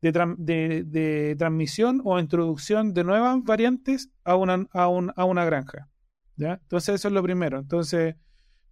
[0.00, 5.88] de, transmisión o introducción de nuevas variantes a una, a, una granja.
[6.36, 6.60] ¿ya?
[6.62, 7.58] Entonces eso es lo primero.
[7.58, 8.16] Entonces,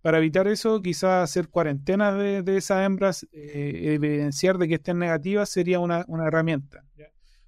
[0.03, 5.49] para evitar eso, quizás hacer cuarentenas de, esas hembras, eh, evidenciar de que estén negativas
[5.49, 6.85] sería una, una herramienta.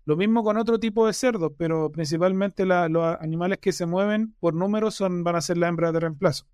[0.04, 4.54] Lo mismo con otro tipo de cerdos, pero principalmente los animales que se mueven por
[4.54, 6.46] número son, van a ser la hembra de reemplazo.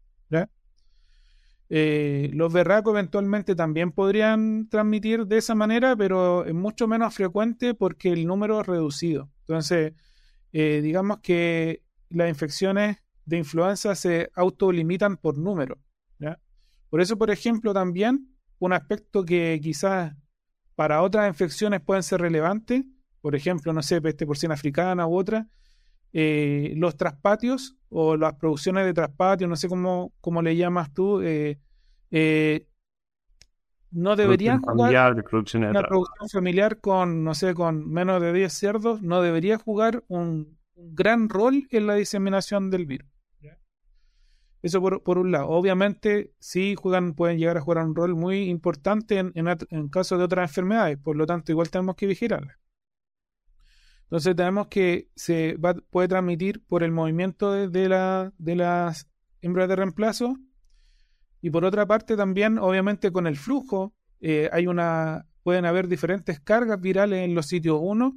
[1.71, 7.75] Eh, los berracos eventualmente también podrían transmitir de esa manera, pero es mucho menos frecuente
[7.75, 9.31] porque el número es reducido.
[9.41, 9.95] Entonces,
[10.53, 15.79] eh, digamos que las infecciones de influenza se autolimitan por número.
[16.91, 18.29] Por eso, por ejemplo, también
[18.61, 20.15] un aspecto que quizás
[20.77, 22.85] para otras infecciones pueden ser relevantes
[23.25, 25.49] por ejemplo, no sé, peste porcina africana u otra,
[26.17, 31.21] eh, los traspatios o las producciones de traspatios, no sé cómo, cómo le llamas tú,
[31.21, 31.59] eh,
[32.13, 32.69] eh,
[33.91, 35.13] no deberían jugar
[35.71, 40.57] una producción familiar con, no sé, con menos de 10 cerdos, no debería jugar un,
[40.77, 43.11] gran rol en la diseminación del virus.
[44.63, 45.49] Eso por, un lado.
[45.49, 50.25] Obviamente, sí juegan, pueden llegar a jugar un rol muy importante en, en caso de
[50.25, 52.57] otras enfermedades, por lo tanto, igual tenemos que vigilarlas.
[54.15, 55.59] Entonces tenemos que se
[55.91, 59.09] puede transmitir por el movimiento de, la, de las
[59.41, 60.37] hembras de reemplazo
[61.41, 66.39] y por otra parte también obviamente con el flujo eh, hay una pueden haber diferentes
[66.39, 68.17] cargas virales en los sitios 1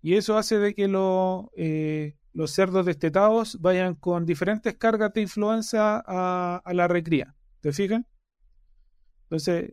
[0.00, 0.90] y eso hace de que
[1.56, 7.34] eh, los cerdos destetados vayan con diferentes cargas de influenza a, la recría.
[7.60, 8.00] ¿Te fijas?
[9.24, 9.68] Entonces,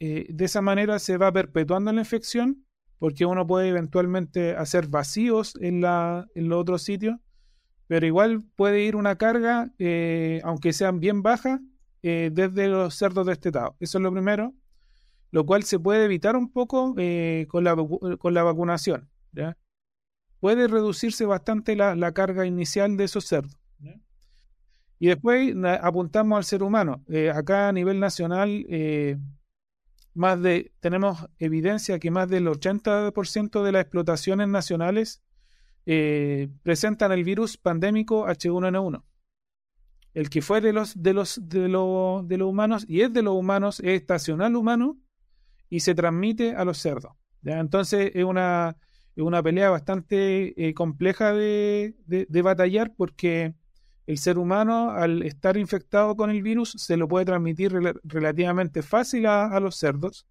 [0.00, 2.65] eh, de esa manera se va perpetuando la infección
[2.98, 7.16] porque uno puede eventualmente hacer vacíos en, los otros sitios,
[7.86, 11.60] pero igual puede ir una carga, eh, aunque sean bien bajas,
[12.02, 13.74] eh, desde los cerdos destetados.
[13.80, 14.54] Eso es lo primero,
[15.30, 19.08] lo cual se puede evitar un poco eh, con la vacunación.
[20.40, 23.56] Puede reducirse bastante la, carga inicial de esos cerdos.
[24.98, 27.04] Y después apuntamos al ser humano.
[27.34, 28.64] acá a nivel nacional
[30.16, 35.22] más de, tenemos evidencia que más del 80% de las explotaciones nacionales
[35.84, 39.04] eh, presentan el virus pandémico H1N1.
[40.14, 41.68] El que fue de los, de los, de, de
[42.38, 44.98] los humanos y es de los humanos, es estacional humano
[45.68, 47.12] y se transmite a los cerdos.
[47.44, 48.78] Entonces es una,
[49.16, 53.54] una pelea bastante eh, compleja de, de batallar porque
[54.06, 57.72] el ser humano, al estar infectado con el virus, se lo puede transmitir
[58.04, 60.26] relativamente fácil a, los cerdos.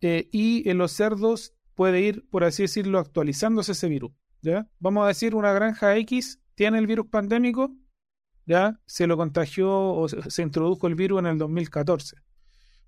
[0.00, 4.12] Eh, y en los cerdos puede ir, por así decirlo, actualizándose ese virus.
[4.42, 4.68] ¿ya?
[4.78, 7.72] Vamos a decir, una granja X tiene el virus pandémico,
[8.46, 12.16] ya se lo contagió o se, introdujo el virus en el 2014.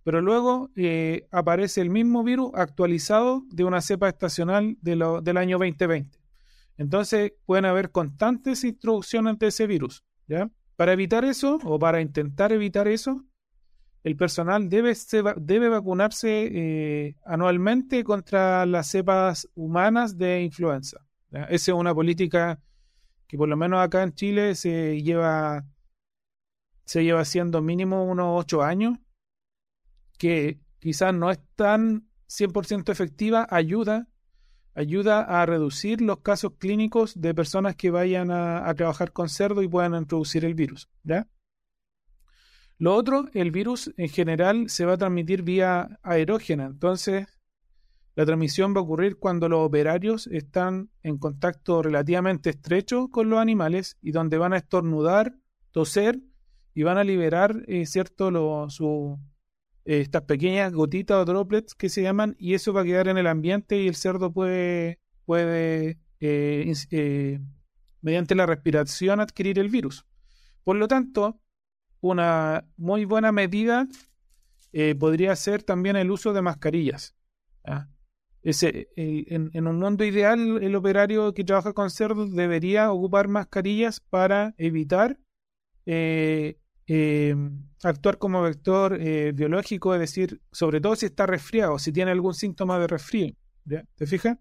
[0.04, 6.19] Pero luego eh, aparece el mismo virus actualizado de una cepa estacional del año 2020.
[6.80, 10.02] Entonces pueden haber constantes introducciones de ese virus.
[10.26, 10.50] ¿ya?
[10.76, 13.22] Para evitar eso, o para intentar evitar eso,
[14.02, 14.94] el personal debe,
[15.36, 21.04] debe vacunarse eh, anualmente contra las cepas humanas de influenza.
[21.30, 22.58] Esa es una política
[23.26, 25.66] que por lo menos acá en Chile se lleva,
[26.86, 28.96] se lleva haciendo mínimo unos ocho años,
[30.16, 34.08] que quizás no es tan 100% efectiva, ayuda,
[34.74, 39.68] ayuda a reducir los casos clínicos de personas que vayan a, trabajar con cerdo y
[39.68, 40.88] puedan introducir el virus.
[42.78, 47.26] Lo otro, el virus en general se va a transmitir vía aerógena, entonces
[48.16, 53.38] la transmisión va a ocurrir cuando los operarios están en contacto relativamente estrecho con los
[53.38, 55.34] animales y donde van a estornudar,
[55.70, 56.20] toser
[56.74, 58.30] y van a liberar, eh, ¿cierto?,
[58.68, 59.18] su,
[59.84, 63.26] estas pequeñas gotitas o droplets que se llaman y eso va a quedar en el
[63.26, 67.40] ambiente y el cerdo puede, puede eh,
[68.02, 70.06] mediante la respiración adquirir el virus.
[70.64, 71.40] Por lo tanto,
[72.00, 73.86] una muy buena medida
[74.98, 77.14] podría ser también el uso de mascarillas.
[78.42, 84.54] Ese, en, un mundo ideal, el operario que trabaja con cerdos debería ocupar mascarillas para
[84.56, 85.18] evitar
[85.84, 86.58] eh,
[86.92, 87.36] eh,
[87.84, 92.34] actuar como vector eh, biológico, es decir, sobre todo si está resfriado, si tiene algún
[92.34, 93.34] síntoma de resfrío.
[93.94, 94.38] ¿Te fijas?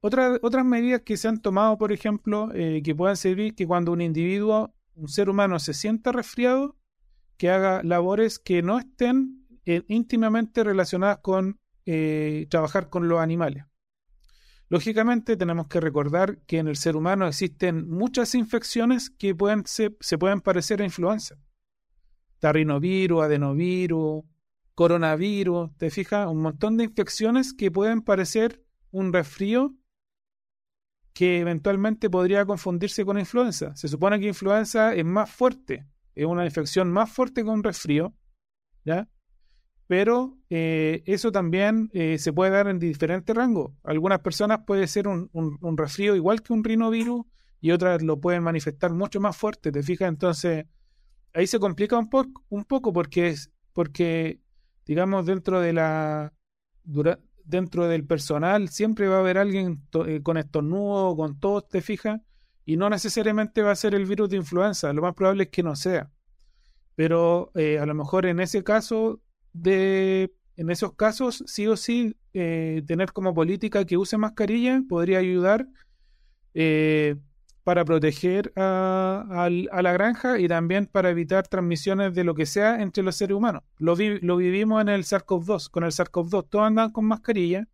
[0.00, 4.74] otras medidas que se han tomado, por ejemplo, que puedan servir que cuando un individuo,
[4.96, 6.76] un ser humano, se sienta resfriado,
[7.36, 13.64] que haga labores que no estén íntimamente relacionadas con eh, trabajar con los animales.
[14.72, 19.90] Lógicamente tenemos que recordar que en el ser humano existen muchas infecciones que pueden se,
[19.90, 21.36] pueden parecer a influenza.
[22.38, 24.24] Tarrinovirus, adenovirus,
[24.74, 26.26] coronavirus, ¿te fijas?
[26.26, 29.74] Un montón de infecciones que pueden parecer un resfrío
[31.12, 33.76] que eventualmente podría confundirse con influenza.
[33.76, 38.14] Se supone que influenza es más fuerte, es una infección más fuerte que un resfrío,
[38.86, 39.06] ¿ya?
[39.92, 43.72] Pero eh, eso también eh, se puede dar en diferentes rangos.
[43.84, 47.26] Algunas personas puede ser un, un, resfrío igual que un rinovirus
[47.60, 50.08] y otras lo pueden manifestar mucho más fuerte, ¿te fijas?
[50.08, 50.64] Entonces,
[51.34, 53.34] ahí se complica un, poco un poco porque,
[53.74, 54.40] porque,
[54.86, 56.32] digamos, dentro de la...
[57.44, 62.18] dentro del personal siempre va a haber alguien eh, con estornudo, con tos, ¿te fijas?
[62.64, 65.62] Y no necesariamente va a ser el virus de influenza, lo más probable es que
[65.62, 66.10] no sea.
[66.94, 69.20] Pero a lo mejor en ese caso
[69.52, 75.18] de, en esos casos, sí o sí, eh, tener como política que use mascarilla podría
[75.18, 75.66] ayudar
[76.54, 77.16] eh,
[77.64, 83.02] para proteger a, la granja y también para evitar transmisiones de lo que sea entre
[83.02, 83.62] los seres humanos.
[83.78, 85.70] Lo, lo vivimos en el SARS-CoV-2.
[85.70, 87.68] Con el SARS-CoV-2 todos andan con mascarilla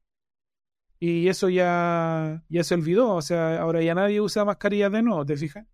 [1.01, 3.15] y eso ya, ya se olvidó.
[3.15, 5.67] O sea, ahora ya nadie usa mascarilla de nuevo, ¿te fijas?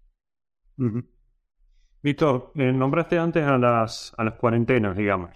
[2.02, 5.30] Víctor, eh, nombraste antes a las, a las cuarentenas, digamos.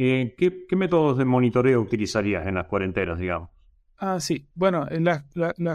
[0.00, 3.50] Eh, ¿qué, métodos de monitoreo utilizarías en las cuarentenas, digamos?
[3.96, 4.48] Ah, sí.
[4.54, 5.24] Bueno, en las,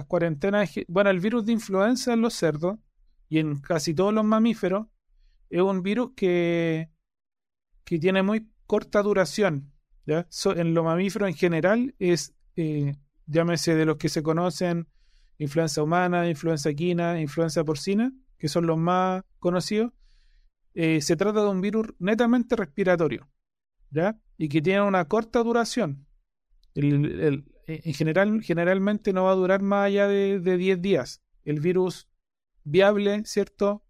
[0.07, 2.79] cuarentenas, bueno, el virus de influenza en los cerdos
[3.27, 4.87] y en casi todos los mamíferos
[5.49, 6.89] es un virus que,
[7.83, 9.73] que tiene muy corta duración.
[10.05, 10.25] ¿ya?
[10.55, 14.87] en los mamíferos en general es, eh, llámese de los que se conocen,
[15.37, 19.91] influenza humana, influenza equina, influenza porcina, que son los más conocidos,
[20.75, 23.27] eh, se trata de un virus netamente respiratorio.
[24.37, 26.05] Y que tiene una corta duración.
[26.75, 31.21] En general, generalmente no va a durar más allá de, 10 días.
[31.45, 32.07] El virus
[32.63, 33.83] viable, ¿cierto?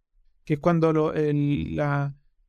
[0.44, 1.80] Que es cuando el,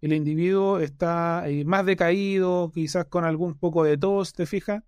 [0.01, 4.83] el individuo está eh, más decaído, quizás con algún poco de tos, ¿te fijas?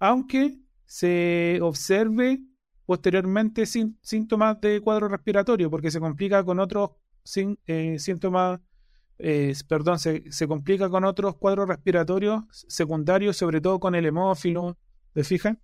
[0.00, 2.40] Aunque se observe
[2.84, 6.90] posteriormente síntomas de cuadro respiratorio, porque se complica con otros
[7.66, 8.60] eh, síntomas
[9.68, 14.76] perdón, se, complica con otros cuadros respiratorios secundarios, sobre todo con el hemófilo,
[15.12, 15.56] ¿te fijas?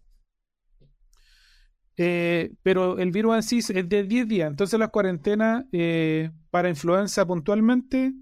[1.96, 6.70] Eh, pero el virus en sí es de 10 días, entonces las cuarentenas eh, para
[6.70, 8.14] influenza puntualmente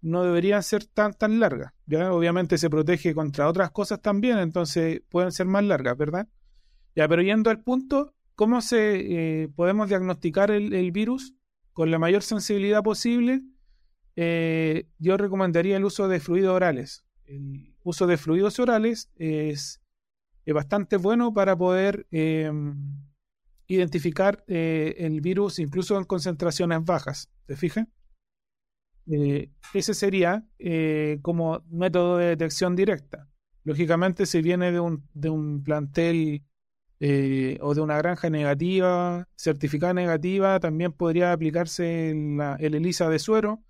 [0.00, 1.72] no deberían ser tan tan largas.
[1.86, 2.12] ¿ya?
[2.12, 6.28] Obviamente se protege contra otras cosas también, entonces pueden ser más largas, ¿verdad?
[6.94, 11.34] Ya, pero yendo al punto, ¿cómo se eh, podemos diagnosticar el virus
[11.72, 13.42] con la mayor sensibilidad posible?
[14.16, 17.04] Eh, yo recomendaría el uso de fluidos orales.
[17.24, 19.80] El uso de fluidos orales es,
[20.46, 22.74] bastante bueno para poder em,
[23.68, 27.30] identificar eh, el virus incluso en concentraciones bajas.
[27.46, 27.86] ¿Te fijas?
[29.06, 30.44] Eh, ese sería
[31.22, 33.28] como método de detección directa.
[33.62, 36.42] Lógicamente, si viene de un, de un plantel
[37.00, 43.62] o de una granja negativa, certificada negativa, también podría aplicarse el ELISA de suero,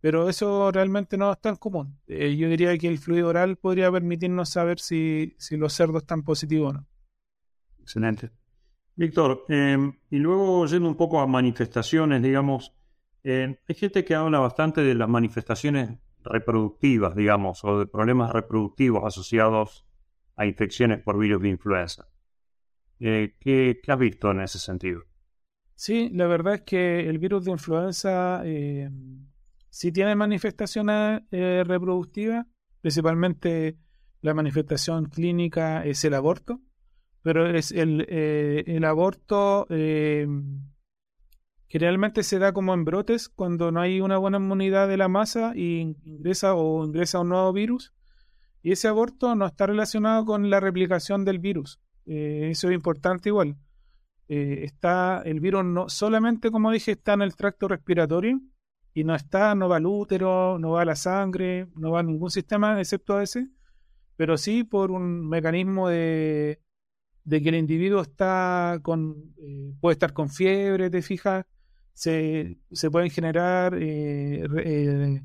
[0.00, 1.98] pero eso realmente no es tan común.
[2.06, 6.22] Eh, yo diría que el fluido oral podría permitirnos saber si, si los cerdos están
[6.22, 6.86] positivos o no.
[7.80, 8.30] Excelente.
[8.94, 12.74] Víctor, em, y luego yendo un poco a manifestaciones, digamos,
[13.22, 15.90] em, hay gente que habla bastante de las manifestaciones
[16.24, 19.86] reproductivas, digamos, o de problemas reproductivos asociados
[20.36, 22.08] a infecciones por virus de influenza.
[23.00, 25.02] Eh, ¿qué, ¿qué, has visto en ese sentido?
[25.74, 29.28] Sí, la verdad es que el virus de influenza em,
[29.78, 32.44] sí tienen manifestaciones eh, reproductivas,
[32.80, 33.78] principalmente
[34.20, 36.60] la manifestación clínica es el aborto,
[37.22, 40.26] pero eh, el aborto eh,
[41.68, 45.52] generalmente se da como en brotes cuando no hay una buena inmunidad de la masa
[45.54, 47.94] y ingresa o ingresa un nuevo virus.
[48.62, 51.78] Y ese aborto no está relacionado con la replicación del virus.
[52.04, 53.56] Eh, eso es importante igual.
[54.26, 58.40] está el virus no solamente como dije está en el tracto respiratorio
[59.00, 62.02] y no está no va al útero no va a la sangre no va a
[62.02, 63.48] ningún sistema excepto a ese
[64.18, 66.60] pero sí por un mecanismo de,
[67.30, 71.46] que el individuo está con, eh, puede estar con fiebre, te fijas,
[71.92, 75.22] se, se pueden generar eh, eh,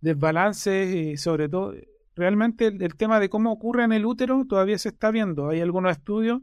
[0.00, 1.74] desbalances, sobre todo,
[2.16, 5.50] realmente el, tema de cómo ocurre en el útero todavía se está viendo.
[5.50, 6.40] Hay algunos estudios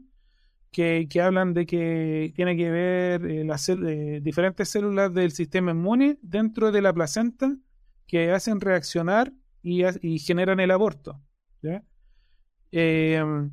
[0.76, 3.66] que, hablan de que tiene que ver las
[4.20, 7.56] diferentes células del sistema inmune dentro de la placenta
[8.06, 11.18] que hacen reaccionar y, generan el aborto.
[12.70, 13.50] Em,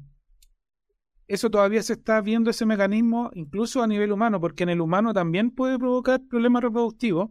[1.26, 5.14] eso todavía se está viendo ese mecanismo incluso a nivel humano, porque en el humano
[5.14, 7.30] también puede provocar problemas reproductivos,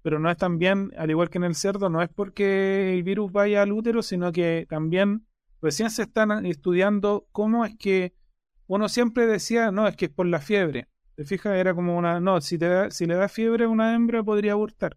[0.00, 3.32] pero no es también, al igual que en el cerdo, no es porque el virus
[3.32, 5.26] vaya al útero, sino que también
[5.60, 8.14] recién se están estudiando cómo es que
[8.68, 10.86] uno siempre decía, no, es que es por la fiebre.
[11.16, 11.56] ¿Te fijas?
[11.56, 14.96] Era como una, no, si, te si le da fiebre a una hembra podría abortar.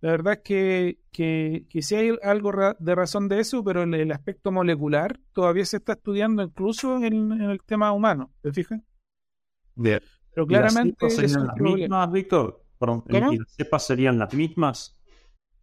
[0.00, 4.12] La verdad es que, que, que sí hay algo de razón de eso, pero el,
[4.12, 8.32] aspecto molecular todavía se está estudiando incluso en, el tema humano.
[8.40, 8.80] ¿Te fijas?
[9.74, 10.00] Bien.
[10.34, 11.06] Pero claramente.
[11.06, 12.64] ¿Las serían las mismas, Víctor?
[13.06, 14.98] ¿Las cepas serían las mismas?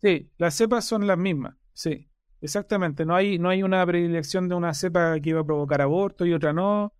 [0.01, 1.55] Sí, las cepas son las mismas.
[1.73, 2.09] Sí,
[2.39, 3.05] exactamente.
[3.05, 6.33] No hay, no hay una predilección de una cepa que iba a provocar aborto y
[6.33, 6.93] otra no.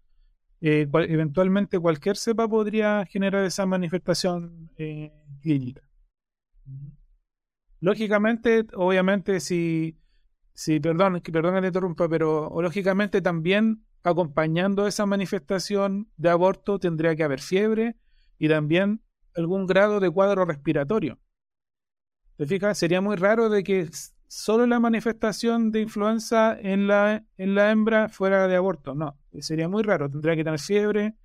[0.62, 5.82] Eh, eventualmente cualquier cepa podría generar esa manifestación eh, clínica.
[7.80, 9.98] Lógicamente, obviamente, si,
[10.54, 17.16] si perdón, perdón que te interrumpa, pero lógicamente también acompañando esa manifestación de aborto tendría
[17.16, 17.96] que haber fiebre
[18.38, 19.02] y también
[19.36, 21.20] algún grado de cuadro respiratorio.
[22.38, 22.78] ¿Te fijas?
[22.78, 23.90] Sería muy raro de que
[24.30, 28.94] solo la manifestación de influenza en la, en la hembra fuera de aborto.
[28.94, 30.10] No, sería muy raro.
[30.10, 31.16] Tendría que tener fiebre,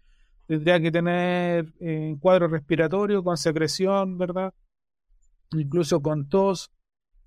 [0.47, 4.53] tendría que tener eh, cuadro respiratorio con secreción, ¿verdad?
[5.53, 6.73] incluso con tos.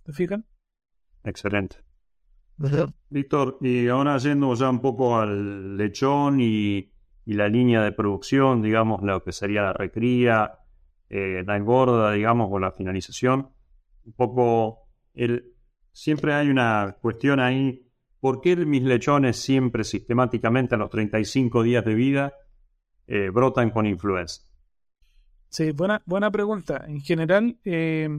[0.03, 0.45] ¿Te fijan?
[1.23, 1.77] Excelente.
[3.09, 6.91] Víctor, y ahora yendo ya un poco al lechón y,
[7.25, 10.59] la línea de producción, digamos, lo que sería la recría,
[11.09, 13.49] eh, la engorda, digamos, o la finalización,
[14.05, 15.56] un poco, el,
[15.97, 17.89] siempre hay una cuestión ahí,
[18.19, 22.33] ¿por qué mis lechones siempre sistemáticamente a los 35 días de vida
[23.07, 24.43] eh, brotan con influenza?
[25.49, 26.85] Sí, buena, buena pregunta.
[26.87, 28.09] En general, eh,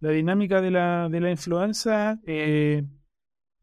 [0.00, 2.84] la dinámica de la, de la influenza eh,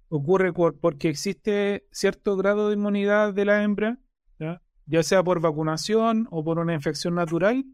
[0.10, 3.98] ocurre porque existe cierto grado de inmunidad de la hembra,
[4.38, 5.02] ¿ya?
[5.02, 7.66] sea por vacunación o por una infección natural.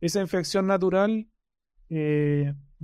[0.00, 1.28] Esa infección natural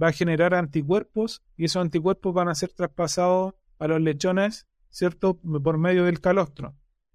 [0.00, 5.38] va a generar anticuerpos y esos anticuerpos van a ser traspasados a los lechones, ¿cierto?
[5.38, 6.74] Por medio del calostro,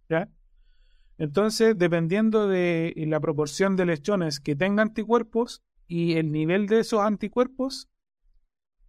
[0.09, 0.30] ¿ya?
[1.17, 7.01] Entonces, dependiendo de la proporción de lechones que tengan anticuerpos y el nivel de esos
[7.01, 7.89] anticuerpos,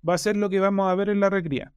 [0.06, 1.72] va a ser lo que vamos a ver en la recría.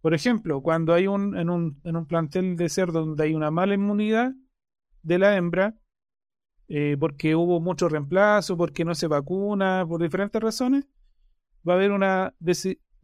[0.00, 3.52] Por ejemplo, cuando hay un en, un en un plantel de cerdo donde hay una
[3.52, 4.32] mala inmunidad
[5.02, 5.76] de la hembra,
[6.68, 10.86] eh, porque hubo mucho reemplazo, porque no se vacuna, por diferentes razones,
[11.68, 12.34] va a haber una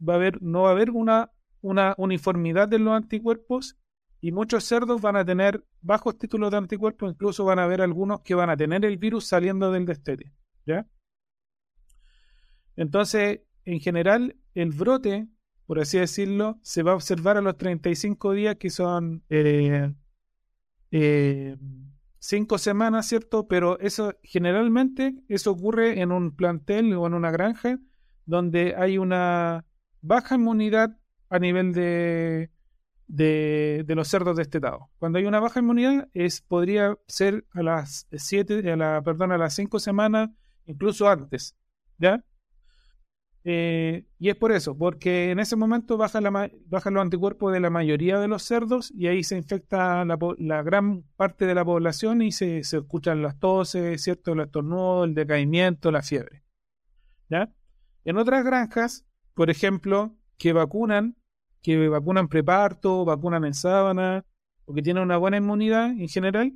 [0.07, 1.31] va a haber, no va a haber una,
[1.61, 3.77] una uniformidad de los anticuerpos
[4.21, 8.21] y muchos cerdos van a tener bajos títulos de anticuerpos, incluso van a haber algunos
[8.21, 10.33] que van a tener el virus saliendo del destete.
[10.65, 10.87] ¿Ya?
[12.75, 15.27] Entonces, en general, el brote,
[15.65, 19.93] por así decirlo, se va a observar a los 35 días, que son eh,
[20.91, 21.57] eh,
[22.19, 23.47] cinco semanas, ¿cierto?
[23.47, 27.79] Pero eso generalmente eso ocurre en un plantel o en una granja
[28.25, 29.65] donde hay una
[30.01, 30.97] baja inmunidad
[31.29, 32.51] a nivel de,
[33.07, 34.83] de, los cerdos destetados.
[34.99, 39.37] Cuando hay una baja inmunidad, es, podría ser a las 7, a la, perdón, a
[39.37, 40.29] las 5 semanas,
[40.65, 41.55] incluso antes.
[41.97, 42.23] ¿Ya?
[43.45, 46.23] Eh, y es por eso, porque en ese momento bajan
[46.65, 51.03] baja los anticuerpos de la mayoría de los cerdos y ahí se infecta la, gran
[51.15, 54.33] parte de la población y se, escuchan las toses, ¿cierto?
[54.33, 56.43] el estornudo, el decaimiento, la fiebre.
[57.29, 57.53] ¿Ya?
[58.03, 61.15] En otras granjas, por ejemplo, que vacunan
[61.61, 64.25] que vacunan preparto, vacunan en sábana,
[64.65, 66.53] o que tienen una buena inmunidad en general,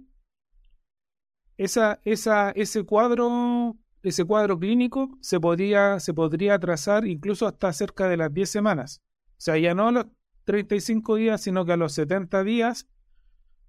[1.58, 8.08] esa, esa, ese cuadro ese cuadro clínico se podría, se podría trazar incluso hasta cerca
[8.10, 9.02] de las 10 semanas.
[9.32, 10.06] O sea, ya no a los
[10.44, 12.88] 35 días, sino que a los 70 días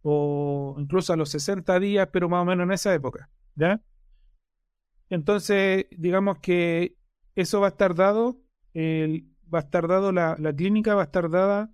[0.02, 3.30] o incluso a los 60 días, pero más o menos en esa época.
[3.54, 3.80] ¿ya?
[5.08, 6.96] Entonces, digamos que
[7.36, 8.40] eso va a estar dado,
[8.74, 11.70] va a estar dado la, la, clínica va a estar dada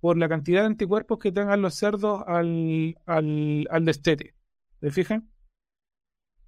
[0.00, 4.34] por la cantidad de anticuerpos que tengan los cerdos al, al, al destete.
[4.80, 5.28] ¿Se fijan?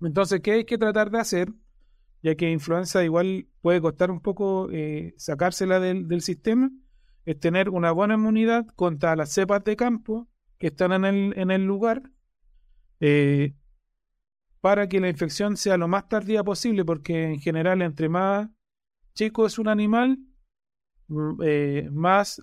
[0.02, 1.52] Entonces, ¿qué hay que tratar de hacer?
[2.22, 6.70] Ya que influenza igual puede costar un poco eh, sacársela del, sistema,
[7.24, 10.28] es tener una buena inmunidad contra las cepas de campo
[10.58, 12.02] que están en el, en el lugar
[13.00, 13.54] eh,
[14.60, 18.48] para que la infección sea lo más tardía posible, porque en general entre más
[19.14, 20.18] chico es un animal,
[21.08, 22.42] mm, eh, más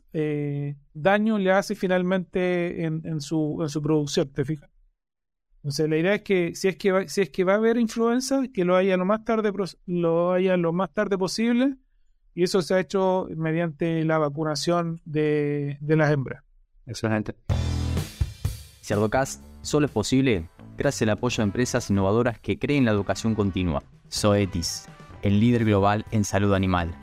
[0.93, 4.76] daño le hace finalmente en su producción, ¿te fijas?
[5.58, 7.78] Entonces la idea es que si es que va, si es que va a haber
[7.78, 9.51] influenza, que lo haya lo más tarde
[9.86, 11.76] lo haya lo más tarde posible
[12.34, 16.43] y eso se ha hecho mediante la vacunación de, de las hembras.
[16.86, 17.36] Excelente.
[18.82, 20.47] Cerdocast solo es posible
[20.78, 23.84] gracias al apoyo de empresas innovadoras que creen la educación continua.
[24.12, 24.86] Zoetis,
[25.24, 26.93] el líder global en salud animal.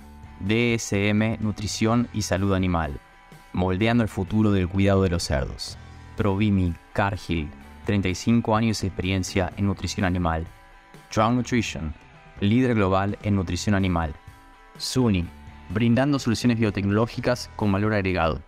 [0.40, 3.00] DSM, nutrición y salud animal.
[3.52, 5.76] Moldeando el futuro del cuidado de los cerdos.
[6.16, 7.48] Provimi, Cargill,
[7.84, 10.46] 35 años de experiencia en nutrición animal.
[11.14, 11.94] Drown Nutrition,
[12.40, 14.14] líder global en nutrición animal.
[14.78, 15.26] SUNY,
[15.70, 18.42] brindando soluciones biotecnológicas con valor agregado.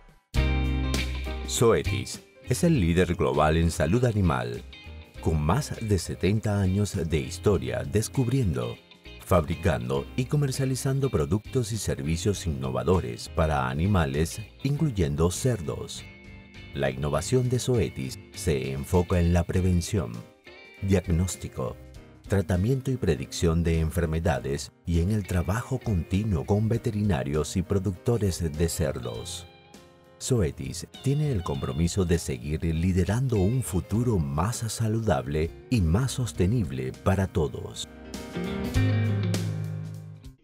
[1.47, 4.63] Zoetis es el líder global en salud animal,
[5.21, 8.75] con más de 70 años de historia descubriendo,
[9.25, 16.05] fabricando y comercializando productos y servicios innovadores para animales, incluyendo cerdos.
[16.77, 20.11] La innovación de Zoetis se enfoca en la prevención,
[20.83, 21.75] diagnóstico,
[22.27, 28.69] tratamiento y predicción de enfermedades y en el trabajo continuo con veterinarios y productores de
[28.69, 29.47] cerdos.
[30.21, 37.25] Zoetis tiene el compromiso de seguir liderando un futuro más saludable y más sostenible para
[37.25, 37.87] todos.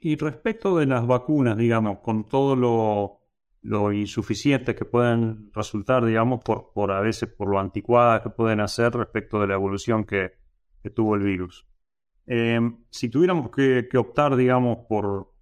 [0.02, 3.23] Y respecto de las vacunas, digamos, con todo lo
[3.64, 8.60] lo insuficientes que pueden resultar, digamos, por, por a veces por lo anticuadas que pueden
[8.60, 10.34] hacer respecto de la evolución que,
[10.94, 11.66] tuvo el virus.
[12.28, 12.60] Eh,
[12.90, 15.34] si tuviéramos que, optar, digamos, por,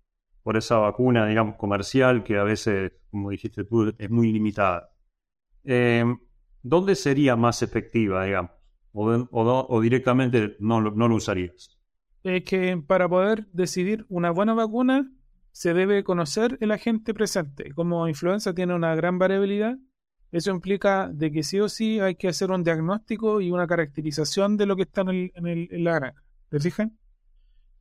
[0.43, 4.91] por esa vacuna, digamos, comercial, que a veces, como dijiste tú, es muy limitada,
[5.63, 6.05] eh,
[6.61, 8.51] ¿dónde sería más efectiva, digamos?
[8.93, 11.79] O, o, directamente no, no lo usarías?
[12.23, 15.11] Es que para poder decidir una buena vacuna
[15.51, 17.73] se debe conocer el agente presente.
[17.73, 19.77] Como influenza tiene una gran variabilidad,
[20.31, 24.55] eso implica de que sí o sí hay que hacer un diagnóstico y una caracterización
[24.57, 26.23] de lo que está en, el, en, el, en la granja.
[26.49, 26.97] ¿Te fijan?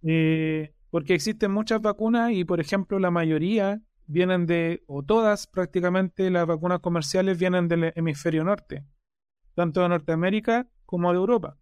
[0.02, 6.30] Eh, porque existen muchas vacunas y, por ejemplo, la mayoría vienen de, o todas prácticamente
[6.30, 8.84] las vacunas comerciales vienen del hemisferio norte,
[9.54, 11.56] tanto de Norteamérica como de Europa.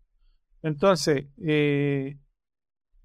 [0.62, 2.16] Entonces, eh,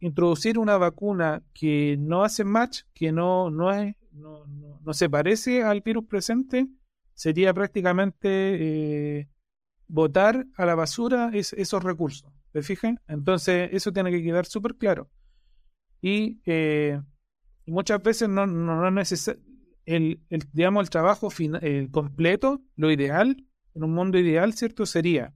[0.04, 5.64] introducir una vacuna que no hace match, que no, no, es, no, no, se parece
[5.64, 6.68] al virus presente,
[7.14, 8.28] sería prácticamente
[9.20, 9.30] eh,
[9.88, 12.30] botar a la basura esos recursos.
[12.52, 13.00] ¿Te fijan?
[13.08, 15.10] Entonces, eso tiene que quedar súper claro.
[16.02, 17.02] Y eh,
[17.66, 19.42] muchas veces no, no, es necesario.
[19.86, 23.38] El, el, digamos, el trabajo final, completo, lo ideal,
[23.74, 24.86] en un mundo ideal, ¿cierto?
[24.86, 25.34] Sería,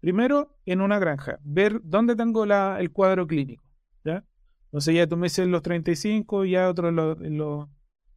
[0.00, 3.65] primero, en una granja, ver dónde tengo la, el cuadro clínico
[4.06, 4.24] ¿ya?
[4.66, 7.68] Entonces ya tú me dices los 35, ya otro en los, en los,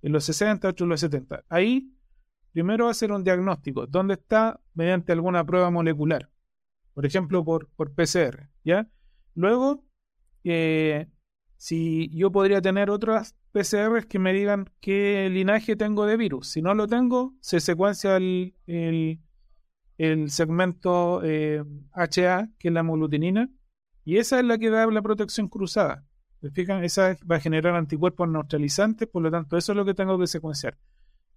[0.01, 1.43] en los 60, otro en los 70.
[1.49, 1.91] Ahí,
[2.51, 3.87] primero va a hacer un diagnóstico.
[3.87, 4.59] ¿Dónde está?
[4.73, 6.29] Mediante alguna prueba molecular.
[6.93, 8.89] Por ejemplo, por, por PCR, ¿ya?
[9.35, 9.85] Luego,
[10.43, 11.07] eh,
[11.57, 16.47] si yo podría tener otras PCRs que me digan qué linaje tengo de virus.
[16.49, 19.19] Si no lo tengo, se secuencia el, el,
[19.97, 21.63] el segmento eh,
[21.93, 23.49] HA, que es la molutinina,
[24.09, 26.03] y esa es la que da la protección cruzada.
[26.41, 26.83] ¿Me fijan?
[26.83, 30.25] Esa va a generar anticuerpos neutralizantes, por lo tanto, eso es lo que tengo que
[30.25, 30.79] secuenciar.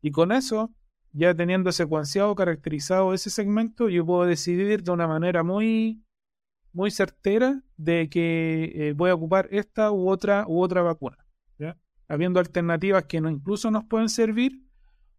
[0.01, 0.73] Y con eso,
[1.13, 6.03] ya teniendo secuenciado, caracterizado ese segmento, yo puedo decidir de una manera muy,
[6.73, 11.19] muy certera de que eh, voy a ocupar esta u otra u otra vacuna.
[12.09, 14.63] Habiendo alternativas que no, incluso nos pueden servir,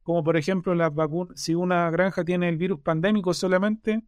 [0.01, 4.03] como por ejemplo las vacunas, si una granja tiene el virus pandémico solamente,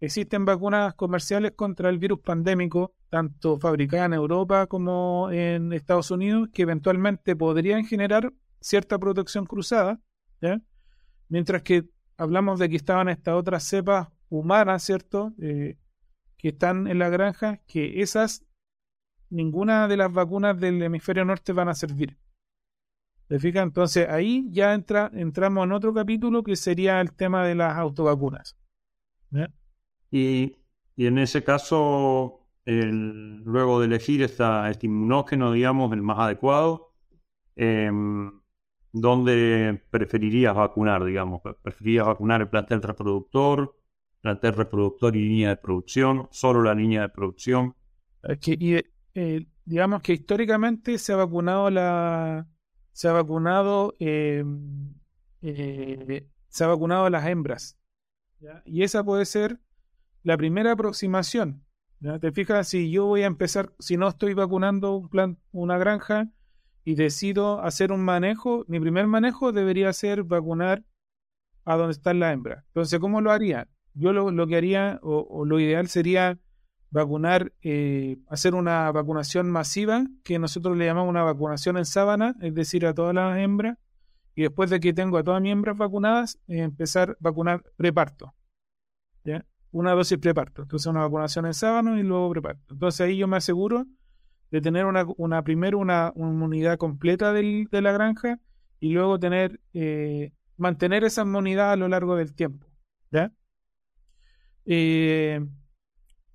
[0.00, 6.48] Existen vacunas comerciales contra el virus pandémico, tanto fabricadas en Europa como en Estados Unidos,
[6.52, 10.00] que eventualmente podrían generar cierta protección cruzada,
[11.28, 15.32] mientras que hablamos de que estaban estas otras cepas humanas, ¿cierto?
[15.40, 15.78] Eh,
[16.36, 18.44] que están en la granja, que esas
[19.30, 22.16] ninguna de las vacunas del hemisferio norte van a servir.
[23.26, 23.62] ¿Te fijas?
[23.62, 28.56] Entonces ahí ya entra, entramos en otro capítulo que sería el tema de las autovacunas.
[30.10, 30.56] Y,
[30.96, 36.92] en ese caso, luego de elegir esta, este inmunógeno, digamos, el más adecuado,
[37.56, 38.40] em,
[38.92, 41.40] ¿dónde preferirías vacunar, digamos?
[41.62, 43.76] ¿Preferirías vacunar el plantel reproductor,
[44.20, 47.74] plantel reproductor y línea de producción, solo la línea de producción?
[48.44, 48.76] y,
[49.14, 52.48] eh, digamos que históricamente se ha vacunado la
[52.92, 54.42] se ha vacunado eh,
[55.42, 57.78] eh, se ha vacunado a las hembras
[58.64, 59.60] y esa puede ser
[60.22, 61.64] la primera aproximación
[62.20, 66.28] te fijas si yo voy a empezar si no estoy vacunando un plan una granja
[66.84, 70.84] y decido hacer un manejo mi primer manejo debería ser vacunar
[71.64, 75.58] a donde está la hembra entonces cómo lo haría yo lo, que haría o lo
[75.58, 76.38] ideal sería
[76.90, 82.54] vacunar, eh, hacer una vacunación masiva, que nosotros le llamamos una vacunación en sábana, es
[82.54, 83.76] decir, a todas las hembras,
[84.34, 88.34] y después de que tengo a todas mis hembras vacunadas, eh, empezar a vacunar preparto.
[89.24, 89.44] ¿ya?
[89.70, 90.62] Una dosis preparto.
[90.62, 92.74] Entonces una vacunación en sábana y luego preparto.
[92.74, 93.86] Entonces ahí yo me aseguro
[94.50, 98.38] de tener una, una primero una, unidad completa del, de la granja
[98.80, 102.66] y luego tener eh, mantener esa inmunidad a lo largo del tiempo.
[103.10, 103.32] ¿ya?
[104.64, 105.40] Eh,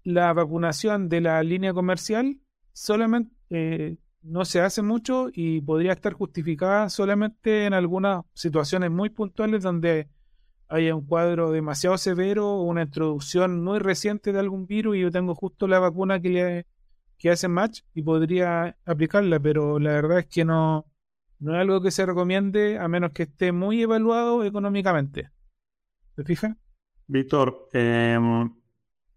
[0.03, 2.39] la vacunación de la línea comercial
[2.71, 9.09] solamente eh, no se hace mucho y podría estar justificada solamente en algunas situaciones muy
[9.09, 10.07] puntuales donde
[10.67, 15.35] haya un cuadro demasiado severo una introducción muy reciente de algún virus y yo tengo
[15.35, 16.65] justo la vacuna que,
[17.17, 20.85] que hace match y podría aplicarla, pero la verdad es que no,
[21.39, 25.29] no es algo que se recomiende a menos que esté muy evaluado económicamente.
[26.15, 26.55] ¿Te fijas?
[27.07, 28.17] Víctor, eh,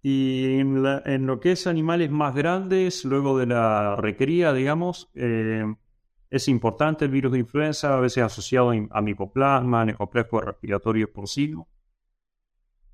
[0.03, 5.65] y en, lo que es animales más grandes, luego de la recría, digamos, eh,
[6.31, 11.69] es importante el virus de influenza, a veces asociado a micoplasma, necoplasma respiratorio porcino.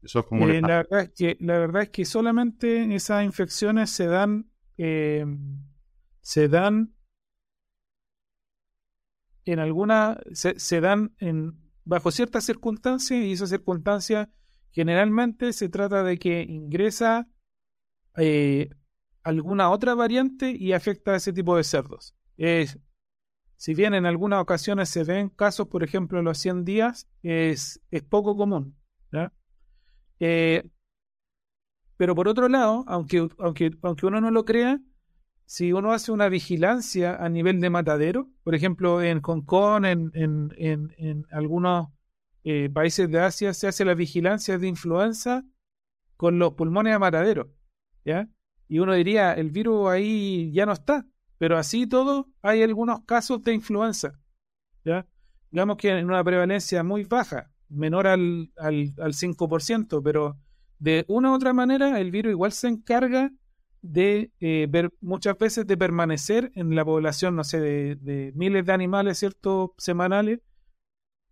[0.02, 3.90] Eso es como eh, la, verdad es que, la verdad es que solamente esas infecciones
[3.90, 5.24] se dan, eh,
[6.20, 6.94] se dan
[9.44, 14.28] en alguna, se, se dan en, bajo ciertas circunstancias y esas circunstancias
[14.72, 17.28] Generalmente se trata de que ingresa
[18.16, 18.70] eh,
[19.22, 22.16] alguna otra variante y afecta a ese tipo de cerdos.
[23.56, 27.80] Si bien en algunas ocasiones se ven casos, por ejemplo, en los 100 días, es,
[28.08, 28.76] poco común.
[30.18, 30.62] Eh,
[31.96, 34.80] pero por otro lado, aunque, aunque, aunque uno no lo crea,
[35.46, 40.10] si uno hace una vigilancia a nivel de matadero, por ejemplo, en Hong Kong, en,
[40.14, 41.88] en, en, algunos
[42.44, 45.44] eh, países de Asia se hace la vigilancia de influenza
[46.16, 47.46] con los pulmones a
[48.04, 48.28] ¿ya?
[48.66, 51.06] Y uno diría, el virus ahí ya no está,
[51.42, 54.16] pero así todo hay algunos casos de influenza,
[54.84, 55.08] ¿ya?
[55.50, 60.38] Digamos que en una prevalencia muy baja, menor al, al, al 5%, pero
[60.78, 63.32] de una u otra manera el virus igual se encarga
[63.80, 68.72] de eh, ver muchas veces de permanecer en la población, no sé, de, miles de
[68.72, 70.38] animales, ¿cierto?, semanales,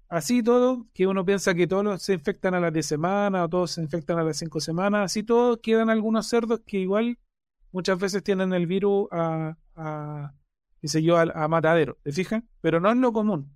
[0.09, 3.71] Así todo, que uno piensa que todos se infectan a las 10 semanas o todos
[3.71, 7.17] se infectan a las 5 semanas, así todo quedan algunos cerdos que igual
[7.71, 10.35] muchas veces tienen el virus a, a
[10.81, 12.43] qué yo, a, matadero, ¿te fijas?
[12.61, 13.53] Pero no es lo común.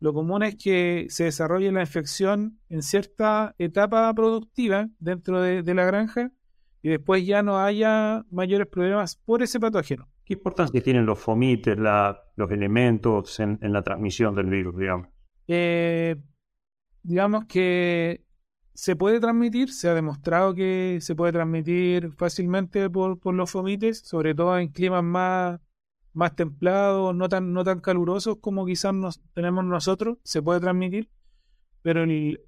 [0.00, 5.84] Lo común es que se desarrolle la infección en cierta etapa productiva dentro de, la
[5.84, 6.30] granja
[6.82, 10.08] y después ya no haya mayores problemas por ese patógeno.
[10.24, 15.14] ¿Qué importancia tienen los fomites, los elementos en la transmisión del virus, digamos?
[15.46, 16.16] Eh,
[17.02, 18.24] digamos que
[18.74, 24.34] se puede transmitir, se ha demostrado que se puede transmitir fácilmente por, los fomites, sobre
[24.34, 25.60] todo en climas más,
[26.12, 31.08] más templados, no tan, no tan calurosos como quizás nos, tenemos nosotros, se puede transmitir,
[31.82, 32.40] pero el,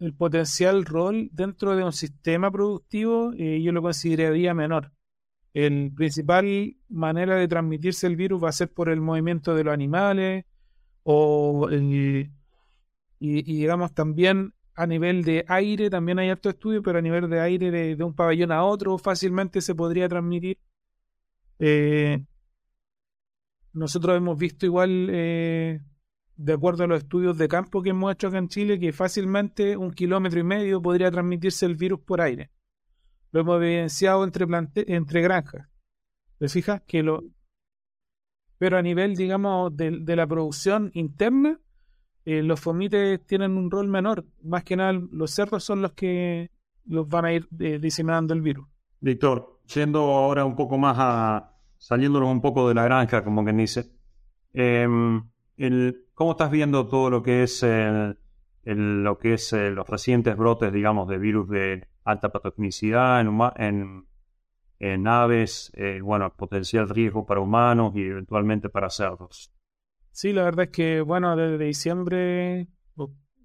[0.00, 4.92] el potencial rol dentro de un sistema productivo eh, yo lo consideraría menor.
[5.54, 9.74] El principal manera de transmitirse el virus va a ser por el movimiento de los
[9.74, 10.44] animales,
[11.02, 12.28] o y,
[13.20, 17.70] digamos también a nivel de aire, también hay harto estudio, pero a nivel de aire
[17.70, 20.58] de, un pabellón a otro fácilmente se podría transmitir.
[21.58, 22.24] Eh,
[23.72, 25.80] nosotros hemos visto igual, eh,
[26.36, 29.76] de acuerdo a los estudios de campo que hemos hecho acá en Chile, que fácilmente
[29.76, 32.50] un kilómetro y medio podría transmitirse el virus por aire.
[33.32, 34.46] Lo hemos evidenciado entre,
[34.86, 35.68] entre granjas.
[36.38, 36.82] ¿Te fijas?
[36.86, 37.24] Que lo,
[38.58, 41.60] pero a nivel, digamos, de, la producción interna,
[42.30, 44.22] eh, los fomites tienen un rol menor.
[44.42, 46.50] Más que nada, los cerdos son los que
[46.84, 48.66] los van a ir eh, diseminando el virus.
[49.00, 53.56] Víctor, yendo ahora un poco más a, saliéndonos un poco de la granja, como quien
[53.56, 53.94] dice.
[54.52, 55.22] Em,
[56.12, 57.64] ¿Cómo estás viendo todo lo que es,
[58.64, 63.22] lo que es los recientes brotes, digamos, de virus de alta patogenicidad
[63.56, 64.06] en,
[64.78, 69.50] en, aves, eh, bueno, potencial riesgo para humanos y eventualmente para cerdos?
[70.20, 72.66] Sí, la verdad es que, bueno, desde diciembre,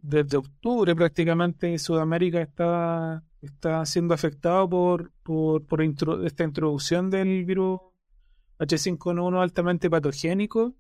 [0.02, 7.80] desde octubre prácticamente, Sudamérica está, está siendo afectado por, por, esta introducción del virus
[8.58, 10.74] H5N1 altamente patogénico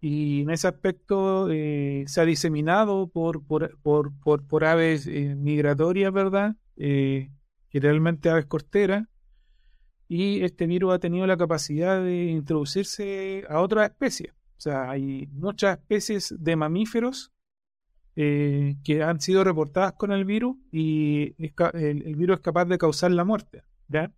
[0.00, 4.12] y en ese aspecto eh, se ha diseminado por, por, por,
[4.48, 6.56] por, aves eh, migratorias, ¿verdad?
[6.76, 7.30] Eh,
[7.68, 9.06] generalmente aves costeras,
[10.08, 14.32] y este virus ha tenido la capacidad de introducirse a otras especies.
[14.56, 17.32] O sea, hay muchas especies de mamíferos
[18.16, 23.10] eh, que han sido reportadas con el virus y el, virus es capaz de causar
[23.10, 23.64] la muerte.
[23.88, 24.12] ¿ya?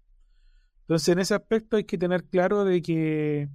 [0.82, 3.48] Entonces, en ese aspecto hay que tener claro de que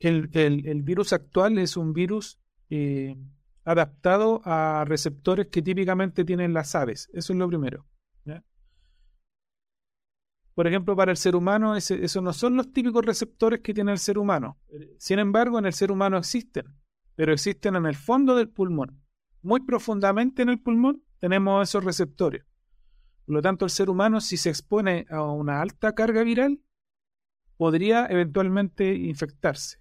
[0.00, 2.40] el, virus actual es un virus
[2.70, 3.16] eh,
[3.64, 7.10] adaptado a receptores que típicamente tienen las aves.
[7.12, 7.86] Eso es lo primero.
[10.54, 13.98] Por ejemplo, para el ser humano, esos no son los típicos receptores que tiene el
[13.98, 14.58] ser humano.
[14.98, 16.66] Sin embargo, en el ser humano existen,
[17.14, 19.00] pero existen en el fondo del pulmón.
[19.42, 22.44] Muy profundamente en el pulmón tenemos esos receptores.
[23.24, 26.60] Por lo tanto, el ser humano, si se expone a una alta carga viral,
[27.56, 29.78] podría eventualmente infectarse.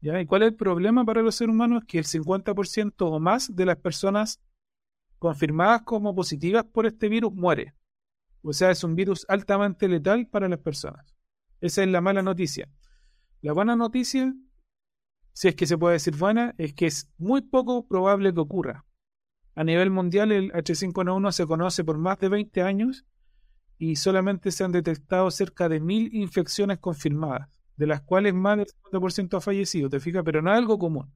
[0.00, 1.84] ¿Y cuál es el problema para los seres humanos?
[1.86, 4.40] Que el 50% o más de las personas
[5.18, 7.74] confirmadas como positivas por este virus muere.
[8.42, 11.16] O sea, es un virus altamente letal para las personas.
[11.60, 12.68] Esa es la mala noticia.
[13.40, 14.34] La buena noticia,
[15.32, 18.84] si es que se puede decir buena, es que es muy poco probable que ocurra.
[19.54, 23.04] A nivel mundial, el H5N1 se conoce por más de 20 años
[23.76, 28.66] y solamente se han detectado cerca de mil infecciones confirmadas de las cuales más del
[28.66, 30.22] 50% ha fallecido, ¿te fijas?
[30.24, 31.14] Pero no es algo común.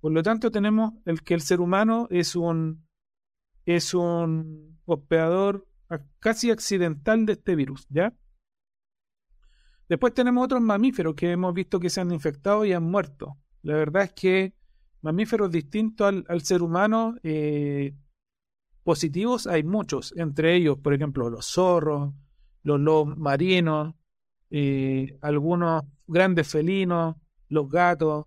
[0.00, 2.86] Por lo tanto, tenemos el que el ser humano es un,
[3.64, 5.66] es un hospedador
[6.20, 8.14] casi accidental de este virus, ¿ya?
[9.88, 13.36] Después tenemos otros mamíferos que hemos visto que se han infectado y han muerto.
[13.62, 14.54] La verdad es que
[15.02, 17.94] mamíferos distintos al, ser humano eh,
[18.82, 22.14] positivos hay muchos, entre ellos, por ejemplo, los zorros,
[22.62, 23.94] los lobos marinos,
[24.50, 27.16] eh, algunos grandes felinos,
[27.48, 28.26] los gatos.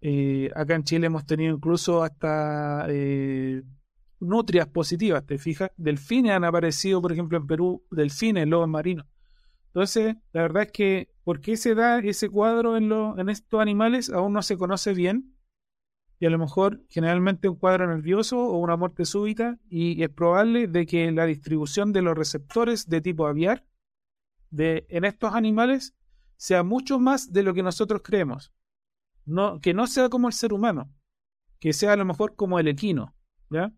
[0.00, 2.86] Eh, acá en Chile hemos tenido incluso hasta
[4.20, 5.70] nutrias positivas, ¿te fijas?
[5.76, 9.06] Delfines han aparecido, por ejemplo, en Perú, delfines, lobos marinos.
[9.68, 14.08] Entonces, la verdad es que, ¿por qué se da ese cuadro en, en estos animales?
[14.10, 15.36] Aún no se conoce bien.
[16.18, 19.58] Y a lo mejor, generalmente, un cuadro nervioso o una muerte súbita.
[19.68, 23.66] Y es probable de que la distribución de los receptores de tipo aviar
[24.50, 25.94] de, en estos animales
[26.36, 28.52] sea mucho más de lo que nosotros creemos.
[29.26, 30.90] No, que no sea como el ser humano,
[31.58, 33.14] que sea a lo mejor como el equino.
[33.50, 33.72] ¿ya?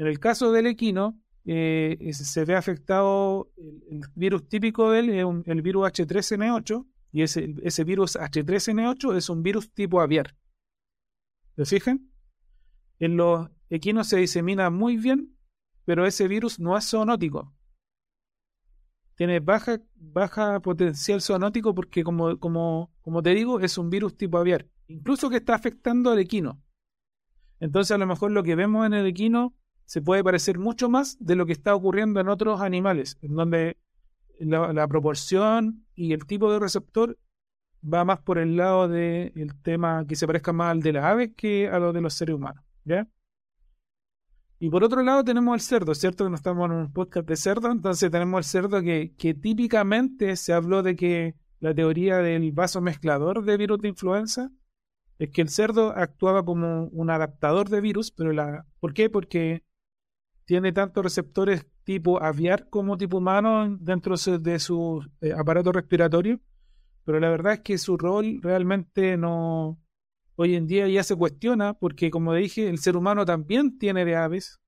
[0.00, 3.52] En el caso del equino, eh, se ve afectado
[3.90, 9.42] el, virus típico de él, el virus H3N8, y ese, ese virus H3N8 es un
[9.42, 10.34] virus tipo aviar.
[11.54, 12.10] ¿Se fijan?
[12.98, 15.36] En los equinos se disemina muy bien,
[15.84, 17.52] pero ese virus no es zoonótico
[19.20, 24.38] tiene baja, baja potencial zoonótico porque, como, como, como te digo, es un virus tipo
[24.38, 24.66] aviar.
[24.86, 26.62] Incluso que está afectando al equino.
[27.58, 29.54] Entonces, a lo mejor lo que vemos en el equino
[29.90, 33.76] se puede parecer mucho más de lo que está ocurriendo en otros animales, en donde
[34.38, 37.18] la, proporción y el tipo de receptor
[37.82, 41.32] va más por el lado del tema que se parezca más al de las aves
[41.36, 42.62] que a lo de los seres humanos.
[42.84, 43.08] ¿Ya?
[44.60, 46.22] Y por otro lado tenemos el cerdo, ¿cierto?
[46.22, 50.36] Que no estamos en un podcast de cerdo, entonces tenemos el cerdo que, que típicamente
[50.36, 54.52] se habló de que la teoría del vaso mezclador de virus de influenza
[55.18, 59.10] es que el cerdo actuaba como un adaptador de virus, pero la ¿por qué?
[59.10, 59.64] Porque
[60.50, 66.40] tiene tantos receptores tipo aviar como tipo humano dentro de su eh, aparato respiratorio,
[67.04, 69.80] pero la verdad es que su rol realmente no,
[70.34, 74.16] hoy en día ya se cuestiona porque, como dije, el ser humano también tiene de
[74.16, 74.58] aves.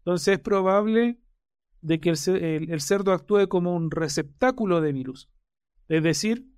[0.00, 1.22] Entonces es probable
[1.80, 5.30] de que el, cerdo actúe como un receptáculo de virus.
[5.88, 6.50] Es decir,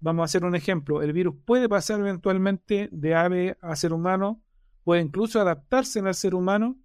[0.00, 4.42] vamos a hacer un ejemplo, el virus puede pasar eventualmente de ave a ser humano,
[4.84, 6.78] puede incluso adaptarse al ser humano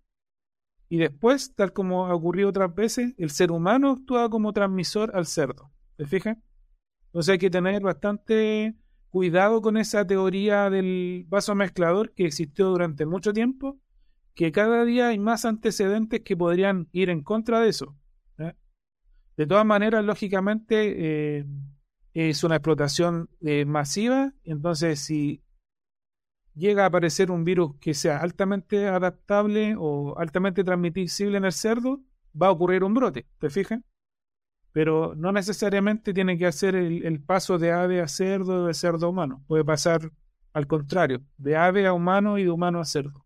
[0.93, 5.25] y después, tal como ha ocurrido otras veces, el ser humano actúa como transmisor al
[5.25, 5.71] cerdo.
[5.97, 6.43] ¿Se fijan?
[7.07, 8.75] Entonces hay que tener bastante
[9.09, 13.79] cuidado con esa teoría del vaso mezclador que existió durante mucho tiempo,
[14.35, 17.97] que cada día hay más antecedentes que podrían ir en contra de eso.
[18.37, 21.45] De todas maneras, lógicamente, eh,
[22.13, 25.41] es una explotación eh, masiva, entonces si
[26.55, 31.99] llega a aparecer un virus que sea altamente adaptable o altamente transmisible en el cerdo,
[32.39, 33.79] va a ocurrir un brote, ¿te fijas?
[34.71, 39.09] Pero no necesariamente tiene que hacer el, paso de ave a cerdo, de cerdo a
[39.09, 39.43] humano.
[39.47, 40.11] Puede pasar
[40.51, 43.25] al contrario, de ave a humano y de humano a cerdo.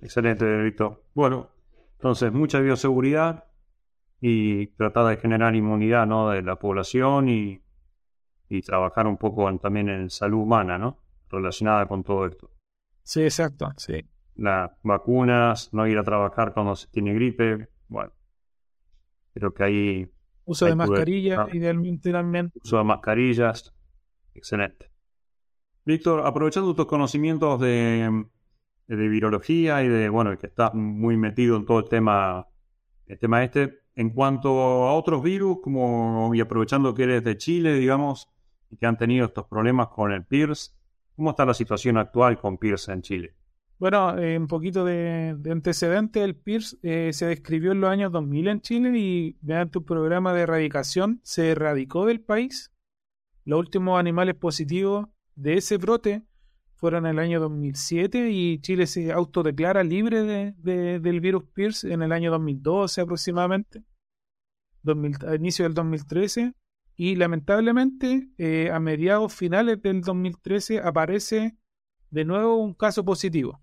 [0.00, 1.02] Excelente, Víctor.
[1.14, 1.50] Bueno,
[1.94, 3.44] entonces mucha bioseguridad
[4.20, 6.30] y tratar de generar inmunidad ¿no?
[6.30, 7.60] de la población y
[8.64, 10.98] trabajar un poco también en salud humana, ¿no?
[11.28, 12.50] Relacionada con todo esto.
[13.02, 14.04] Sí, exacto, sí.
[14.34, 18.12] Las vacunas, no ir a trabajar cuando se tiene gripe, bueno.
[19.34, 20.12] Creo que ahí...
[20.44, 22.52] Uso de mascarillas, idealmente también.
[22.62, 23.74] Uso de mascarillas,
[24.34, 24.90] excelente.
[25.84, 28.26] Víctor, aprovechando tus conocimientos de,
[28.86, 32.46] de virología y de, bueno, que estás muy metido en todo el tema,
[33.06, 33.80] el tema este.
[33.94, 38.28] En cuanto a otros virus, como, y aprovechando que eres de Chile, digamos,
[38.68, 40.76] y que han tenido estos problemas con el PIRS,
[41.16, 43.34] ¿cómo está la situación actual con PIRS en Chile?
[43.78, 48.12] Bueno, eh, un poquito de, de antecedente, el PIRS eh, se describió en los años
[48.12, 52.72] 2000 en Chile y mediante un programa de erradicación se erradicó del país.
[53.44, 56.22] Los últimos animales positivos de ese brote
[56.76, 62.02] fueron en el año 2007 y Chile se autodeclara libre de, del virus PIRS en
[62.02, 63.82] el año 2012 aproximadamente,
[65.26, 66.54] a inicio del 2013.
[66.96, 71.56] Y lamentablemente eh, a mediados finales del 2013 aparece
[72.10, 73.60] de nuevo un caso positivo.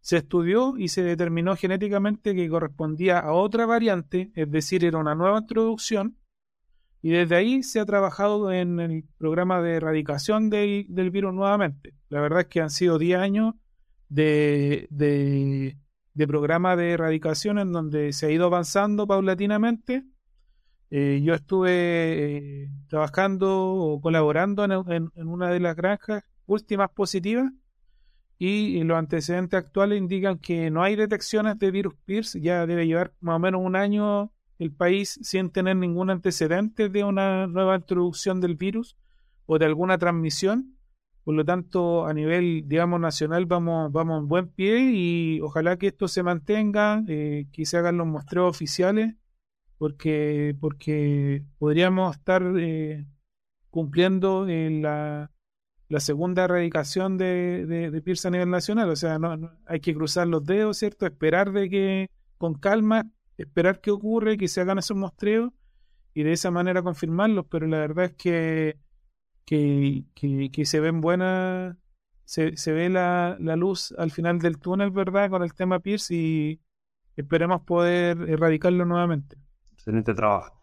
[0.00, 5.14] Se estudió y se determinó genéticamente que correspondía a otra variante, es decir, era una
[5.14, 6.16] nueva introducción
[7.00, 11.94] y desde ahí se ha trabajado en el programa de erradicación del virus nuevamente.
[12.08, 13.54] La verdad es que han sido 10 años
[14.08, 20.04] de, de, programa de erradicación en donde se ha ido avanzando paulatinamente.
[20.90, 27.52] Eh, yo estuve eh, trabajando o colaborando en, una de las granjas últimas positivas
[28.38, 33.12] y los antecedentes actuales indican que no hay detecciones de virus PIRS, ya debe llevar
[33.20, 38.40] más o menos un año el país sin tener ningún antecedente de una nueva introducción
[38.40, 38.96] del virus
[39.46, 40.74] o de alguna transmisión.
[41.24, 45.88] Por lo tanto, a nivel, digamos, nacional vamos, vamos en buen pie y ojalá que
[45.88, 49.14] esto se mantenga, eh, hagan los muestreos oficiales,
[49.78, 53.06] porque, porque podríamos estar eh,
[53.70, 55.30] cumpliendo la,
[55.88, 58.90] la, segunda erradicación de, de, de a nivel nacional.
[58.90, 61.06] O sea, no, hay que cruzar los dedos, ¿cierto?
[61.06, 63.06] Esperar de que con calma
[63.38, 65.52] esperar qué ocurre, que se hagan esos muestreos
[66.12, 68.76] y de esa manera confirmarlos, pero la verdad es que,
[69.44, 70.04] que,
[70.52, 71.76] que, se ven buenas,
[72.24, 75.30] se, se ve la, la, luz al final del túnel, ¿verdad?
[75.30, 76.60] Con el tema Pierce y
[77.16, 79.36] esperemos poder erradicarlo nuevamente.
[79.88, 80.54] Excelente trabajo.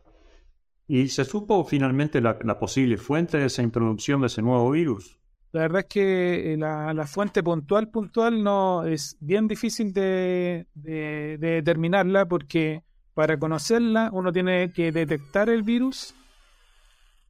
[0.88, 5.20] ¿Y se supo finalmente la, posible fuente de esa introducción de ese nuevo virus?
[5.52, 12.28] La verdad es que eh, la, fuente puntual, puntual, no es bien difícil de, determinarla
[12.28, 12.84] porque
[13.16, 16.14] para conocerla uno tiene que detectar el virus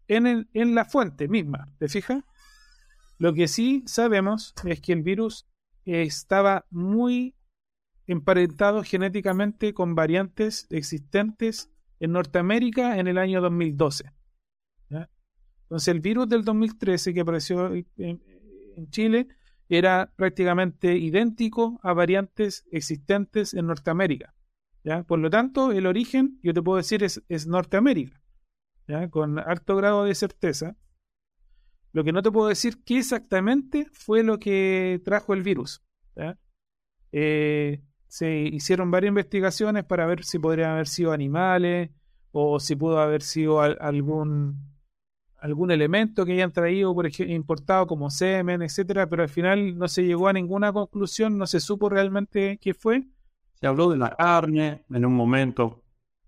[0.10, 2.26] en, en la fuente misma, ¿te fijas?
[3.20, 5.48] Lo que sí sabemos es que el virus
[5.86, 7.36] estaba muy
[8.06, 14.12] emparentado genéticamente con variantes existentes en Norteamérica en el año 2012.
[15.66, 18.22] Entonces el virus del 2013 que apareció en,
[18.90, 19.28] Chile
[19.68, 24.36] era prácticamente idéntico a variantes existentes en Norteamérica.
[25.08, 28.22] Por lo tanto, el origen, yo te puedo decir, es, es Norteamérica,
[29.10, 30.78] con alto grado de certeza.
[31.94, 35.82] Lo que no te puedo decir qué exactamente fue lo que trajo el virus.
[37.12, 41.90] Eh, se hicieron varias investigaciones para ver si podrían haber sido animales
[42.32, 44.76] o si pudo haber sido algún
[45.46, 49.88] algún elemento que hayan traído, por ejemplo, importado como semen, etcétera, pero al final no
[49.88, 53.04] se llegó a ninguna conclusión, no se supo realmente qué fue.
[53.60, 55.84] Se habló de la carne en un momento.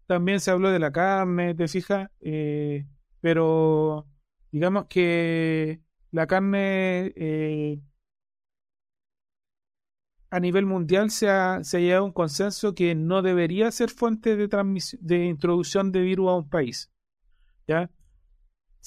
[0.06, 2.86] También se habló de la carne, te fijas, eh,
[3.20, 4.06] pero
[4.52, 7.80] digamos que la carne eh,
[10.30, 13.90] a nivel mundial se ha, se ha llegado a un consenso que no debería ser
[13.90, 14.48] fuente de,
[15.00, 16.92] de introducción de virus a un país.
[17.68, 17.90] ¿ya?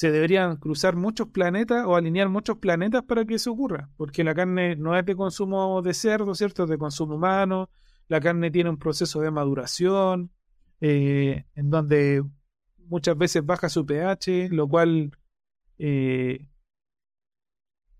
[0.01, 4.34] se deberían cruzar muchos planetas o alinear muchos planetas para que eso ocurra, porque la
[4.34, 6.64] carne no es de consumo de cerdo, ¿cierto?
[6.64, 7.68] Es de consumo humano,
[8.09, 10.30] la carne tiene un proceso de maduración,
[10.80, 12.24] eh, en donde
[12.86, 15.11] muchas veces baja su pH, lo cual
[15.76, 16.47] eh,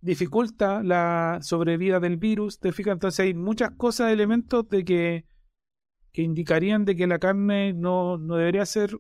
[0.01, 5.25] dificulta la sobrevida del virus, te fijas, entonces hay muchas cosas, elementos de que,
[6.13, 8.99] que indicarían de que la carne no, no debería ser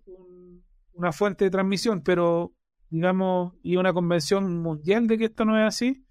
[0.92, 2.52] una fuente de transmisión, pero
[2.90, 6.04] digamos, y una convención mundial de que esto no es así,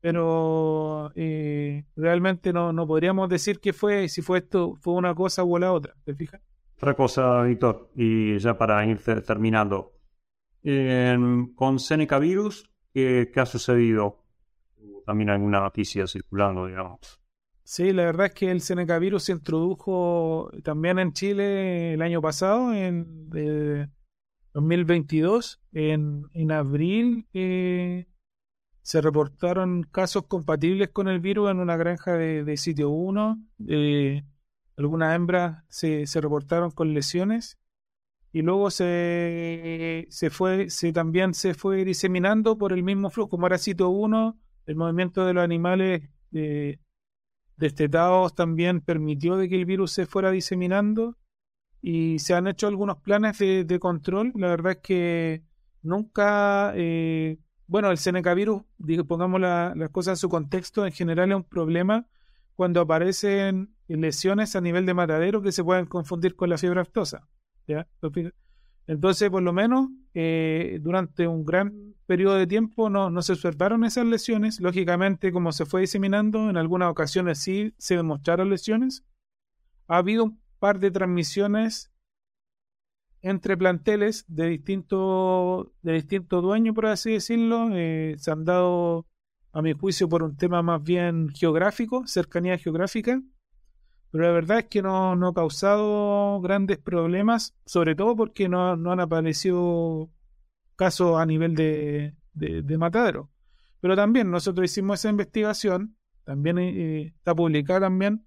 [0.00, 5.44] pero eh, realmente no, no podríamos decir que fue, si fue esto, fue una cosa
[5.44, 6.40] o la otra, ¿te fijas?
[6.76, 9.92] Otra cosa, Víctor, y ya para ir terminando.
[11.54, 14.22] con Seneca Virus, ¿qué, ¿qué, ha sucedido?
[15.06, 17.20] También alguna noticia circulando, digamos.
[17.64, 22.20] Sí, la verdad es que el Seneca Virus se introdujo también en Chile el año
[22.20, 23.30] pasado, en
[24.52, 27.28] 2022, en, en abril.
[27.32, 28.06] Eh,
[28.82, 33.40] se reportaron casos compatibles con el virus en una granja de, sitio 1.
[33.68, 34.24] Eh,
[34.76, 37.56] algunas hembras se, se, reportaron con lesiones
[38.32, 43.30] y luego se, se fue, se también se fue diseminando por el mismo flujo.
[43.30, 46.02] Como era sitio 1, el movimiento de los animales
[46.32, 46.78] eh,
[47.56, 51.16] destetados también permitió de que el virus se fuera diseminando
[51.82, 54.32] y se han hecho algunos planes de, control.
[54.36, 55.42] La verdad es que
[55.82, 57.38] nunca eh,
[57.70, 58.62] bueno, el Seneca virus,
[59.06, 62.04] pongamos las cosas en su contexto, en general es un problema
[62.56, 67.28] cuando aparecen lesiones a nivel de matadero que se pueden confundir con la fiebre aftosa.
[68.86, 74.04] Entonces, por lo menos, eh, durante un gran periodo de tiempo no, se observaron esas
[74.04, 74.60] lesiones.
[74.60, 79.04] Lógicamente, como se fue diseminando, en algunas ocasiones sí se demostraron lesiones.
[79.86, 81.92] Ha habido un par de transmisiones
[83.22, 87.68] entre planteles de distinto, de distinto dueño, por así decirlo.
[87.72, 89.06] Eh, se han dado,
[89.52, 93.22] a mi juicio, por un tema más bien geográfico, cercanía geográfica.
[94.10, 98.76] Pero la verdad es que no, no ha causado grandes problemas, sobre todo porque no,
[98.76, 100.10] no han aparecido
[100.76, 103.30] casos a nivel de, de, matadero.
[103.80, 108.26] Pero también nosotros hicimos esa investigación, también eh, está publicada también,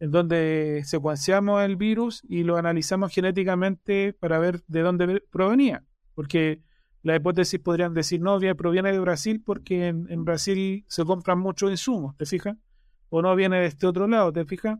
[0.00, 5.84] en donde secuenciamos el virus y lo analizamos genéticamente para ver de dónde provenía.
[6.14, 6.62] Porque
[7.02, 12.16] la hipótesis podrían decir, no, proviene de Brasil porque en, Brasil se compran muchos insumos,
[12.16, 12.56] ¿te fijas?
[13.10, 14.78] O no viene de este otro lado, ¿te fijas?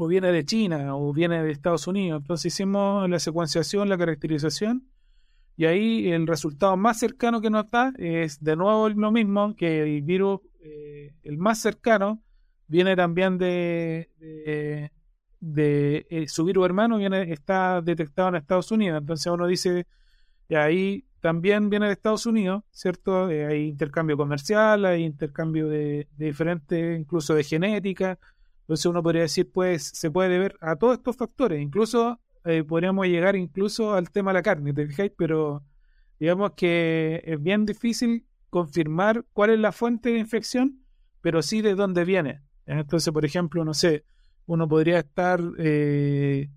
[0.00, 2.20] O viene de China o viene de Estados Unidos.
[2.22, 4.88] Entonces hicimos la secuenciación, la caracterización
[5.56, 9.82] y ahí el resultado más cercano que nos da es de nuevo lo mismo que
[9.82, 12.22] el virus, eh, el más cercano
[12.68, 14.10] viene también de,
[15.40, 19.00] de, eh, su virus hermano, viene, está detectado en Estados Unidos.
[19.00, 19.86] Entonces uno dice,
[20.48, 23.30] y ahí también viene de Estados Unidos, ¿cierto?
[23.30, 28.18] Eh, hay intercambio comercial, hay intercambio de, diferentes, incluso de genética.
[28.68, 31.58] Entonces uno podría decir, pues se puede ver a todos estos factores.
[31.58, 35.10] Incluso eh, podríamos llegar incluso al tema de la carne, ¿te fijáis?
[35.16, 35.64] Pero
[36.20, 40.84] digamos que es bien difícil confirmar cuál es la fuente de infección,
[41.22, 42.42] pero sí de dónde viene.
[42.66, 44.04] Entonces, por ejemplo, no sé,
[44.44, 46.50] uno podría estar, eh,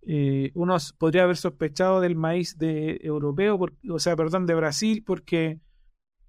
[0.00, 5.60] eh, uno podría haber sospechado del maíz de europeo, o sea, perdón, de Brasil, porque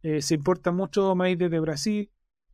[0.02, 2.12] se importa mucho maíz desde Brasil.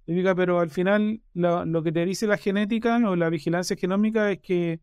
[0.08, 4.80] Pero al final lo, que te dice la genética o la vigilancia genómica es que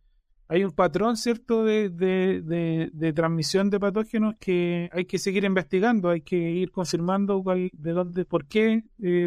[0.49, 6.21] hay un patrón, ¿cierto?, de, de, transmisión de patógenos que hay que seguir investigando, hay
[6.21, 8.83] que ir confirmando de dónde, por qué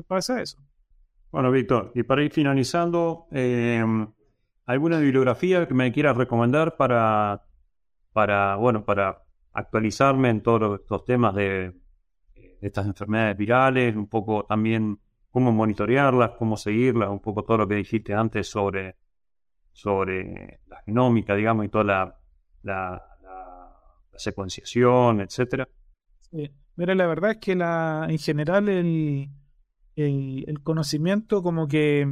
[0.07, 0.59] pasa eso.
[1.31, 3.83] Bueno, Víctor, y para ir finalizando, eh,
[4.67, 7.43] ¿alguna bibliografía que me quieras recomendar para,
[8.13, 11.73] para, bueno, para actualizarme en todos estos temas de,
[12.61, 14.99] estas enfermedades virales, un poco también
[15.37, 18.95] cómo monitorearlas, cómo seguirlas, un poco todo lo que dijiste antes sobre,
[19.71, 22.17] sobre la genómica, digamos, y toda
[22.63, 23.03] la,
[24.15, 25.69] secuenciación, etcétera?
[26.21, 26.49] Sí.
[26.75, 29.29] Mira, la verdad es que en general el,
[29.95, 32.11] el, conocimiento como que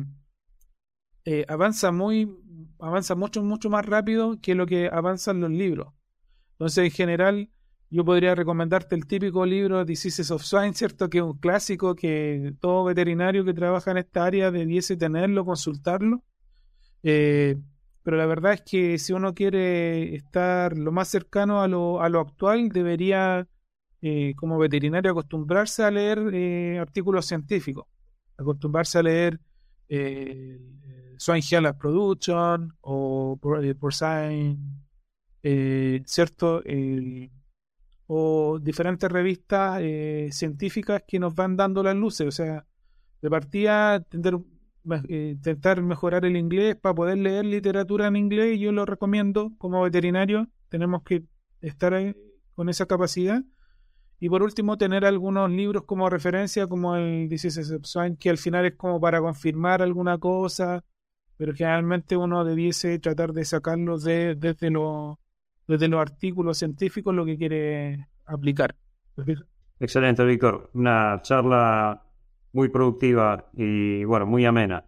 [1.25, 2.31] eh, avanza muy,
[2.77, 5.95] avanza mucho, mucho más rápido que lo que avanzan los libros.
[6.51, 7.49] Entonces, en general,
[7.89, 11.09] yo podría recomendarte el típico libro Diseases of Swine, ¿cierto?
[11.09, 16.23] Que es un clásico que todo veterinario que trabaja en esta área debiese tenerlo, consultarlo.
[17.03, 17.57] Eh,
[18.03, 22.09] pero la verdad es que si uno quiere estar lo más cercano a lo, a
[22.09, 23.47] lo actual, debería
[24.01, 27.87] eh, como veterinario acostumbrarse a leer eh, artículos científicos,
[28.37, 29.39] acostumbrarse a leer
[29.89, 30.59] eh,
[31.17, 33.39] Swine Health Production o
[33.79, 34.57] Porcine,
[35.41, 36.61] eh, ¿cierto?
[38.07, 39.81] O diferentes revistas
[40.31, 42.65] científicas que nos van dando las luces, o sea,
[43.21, 44.05] de partida
[45.07, 49.51] intentar mejorar el inglés para poder leer literatura en inglés, yo lo recomiendo.
[49.57, 51.23] Como veterinario, tenemos que
[51.61, 51.93] estar
[52.53, 53.43] con esa capacidad.
[54.19, 58.75] Y por último, tener algunos libros como referencia, como el Swine, que al final es
[58.75, 60.83] como para confirmar alguna cosa,
[61.37, 65.17] pero generalmente uno debiese tratar de sacarlos de, desde, los,
[65.67, 68.75] desde los artículos científicos lo que quiere aplicar.
[69.79, 70.69] Excelente, Víctor.
[70.73, 72.03] Una charla
[72.53, 74.85] muy productiva y, bueno, muy amena.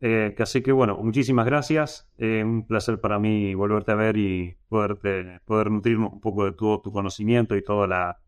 [0.00, 2.08] Eh, así que, bueno, muchísimas gracias.
[2.18, 6.52] Eh, un placer para mí volverte a ver y poderte, poder nutrirnos un poco de
[6.52, 8.18] todo tu conocimiento y toda la.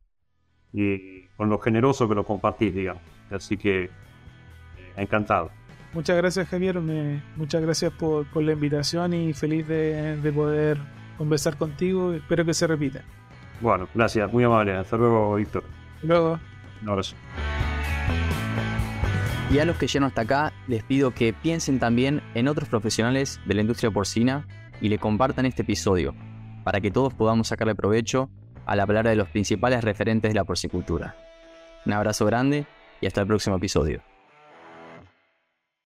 [0.72, 3.02] y con lo generoso que lo compartís, digamos.
[3.30, 3.90] Así que, eh,
[4.96, 5.50] encantado.
[5.94, 6.78] Muchas gracias, Javier.
[7.36, 10.78] muchas gracias por, la invitación y feliz de, de poder
[11.18, 12.14] conversar contigo.
[12.14, 13.02] Espero que se repita.
[13.60, 14.74] Bueno, gracias, muy amable.
[14.74, 15.64] Hasta luego, Víctor.
[16.02, 16.38] Luego.
[16.80, 17.16] Un abrazo.
[19.50, 23.40] Y a los que llegan hasta acá, les pido que piensen también en otros profesionales
[23.46, 24.46] de la industria porcina
[24.80, 26.14] y le compartan este episodio,
[26.64, 28.30] para que todos podamos sacarle provecho
[28.66, 31.16] al hablar de los principales referentes de la porcicultura.
[31.86, 32.66] Un abrazo grande
[33.00, 34.02] y hasta el próximo episodio.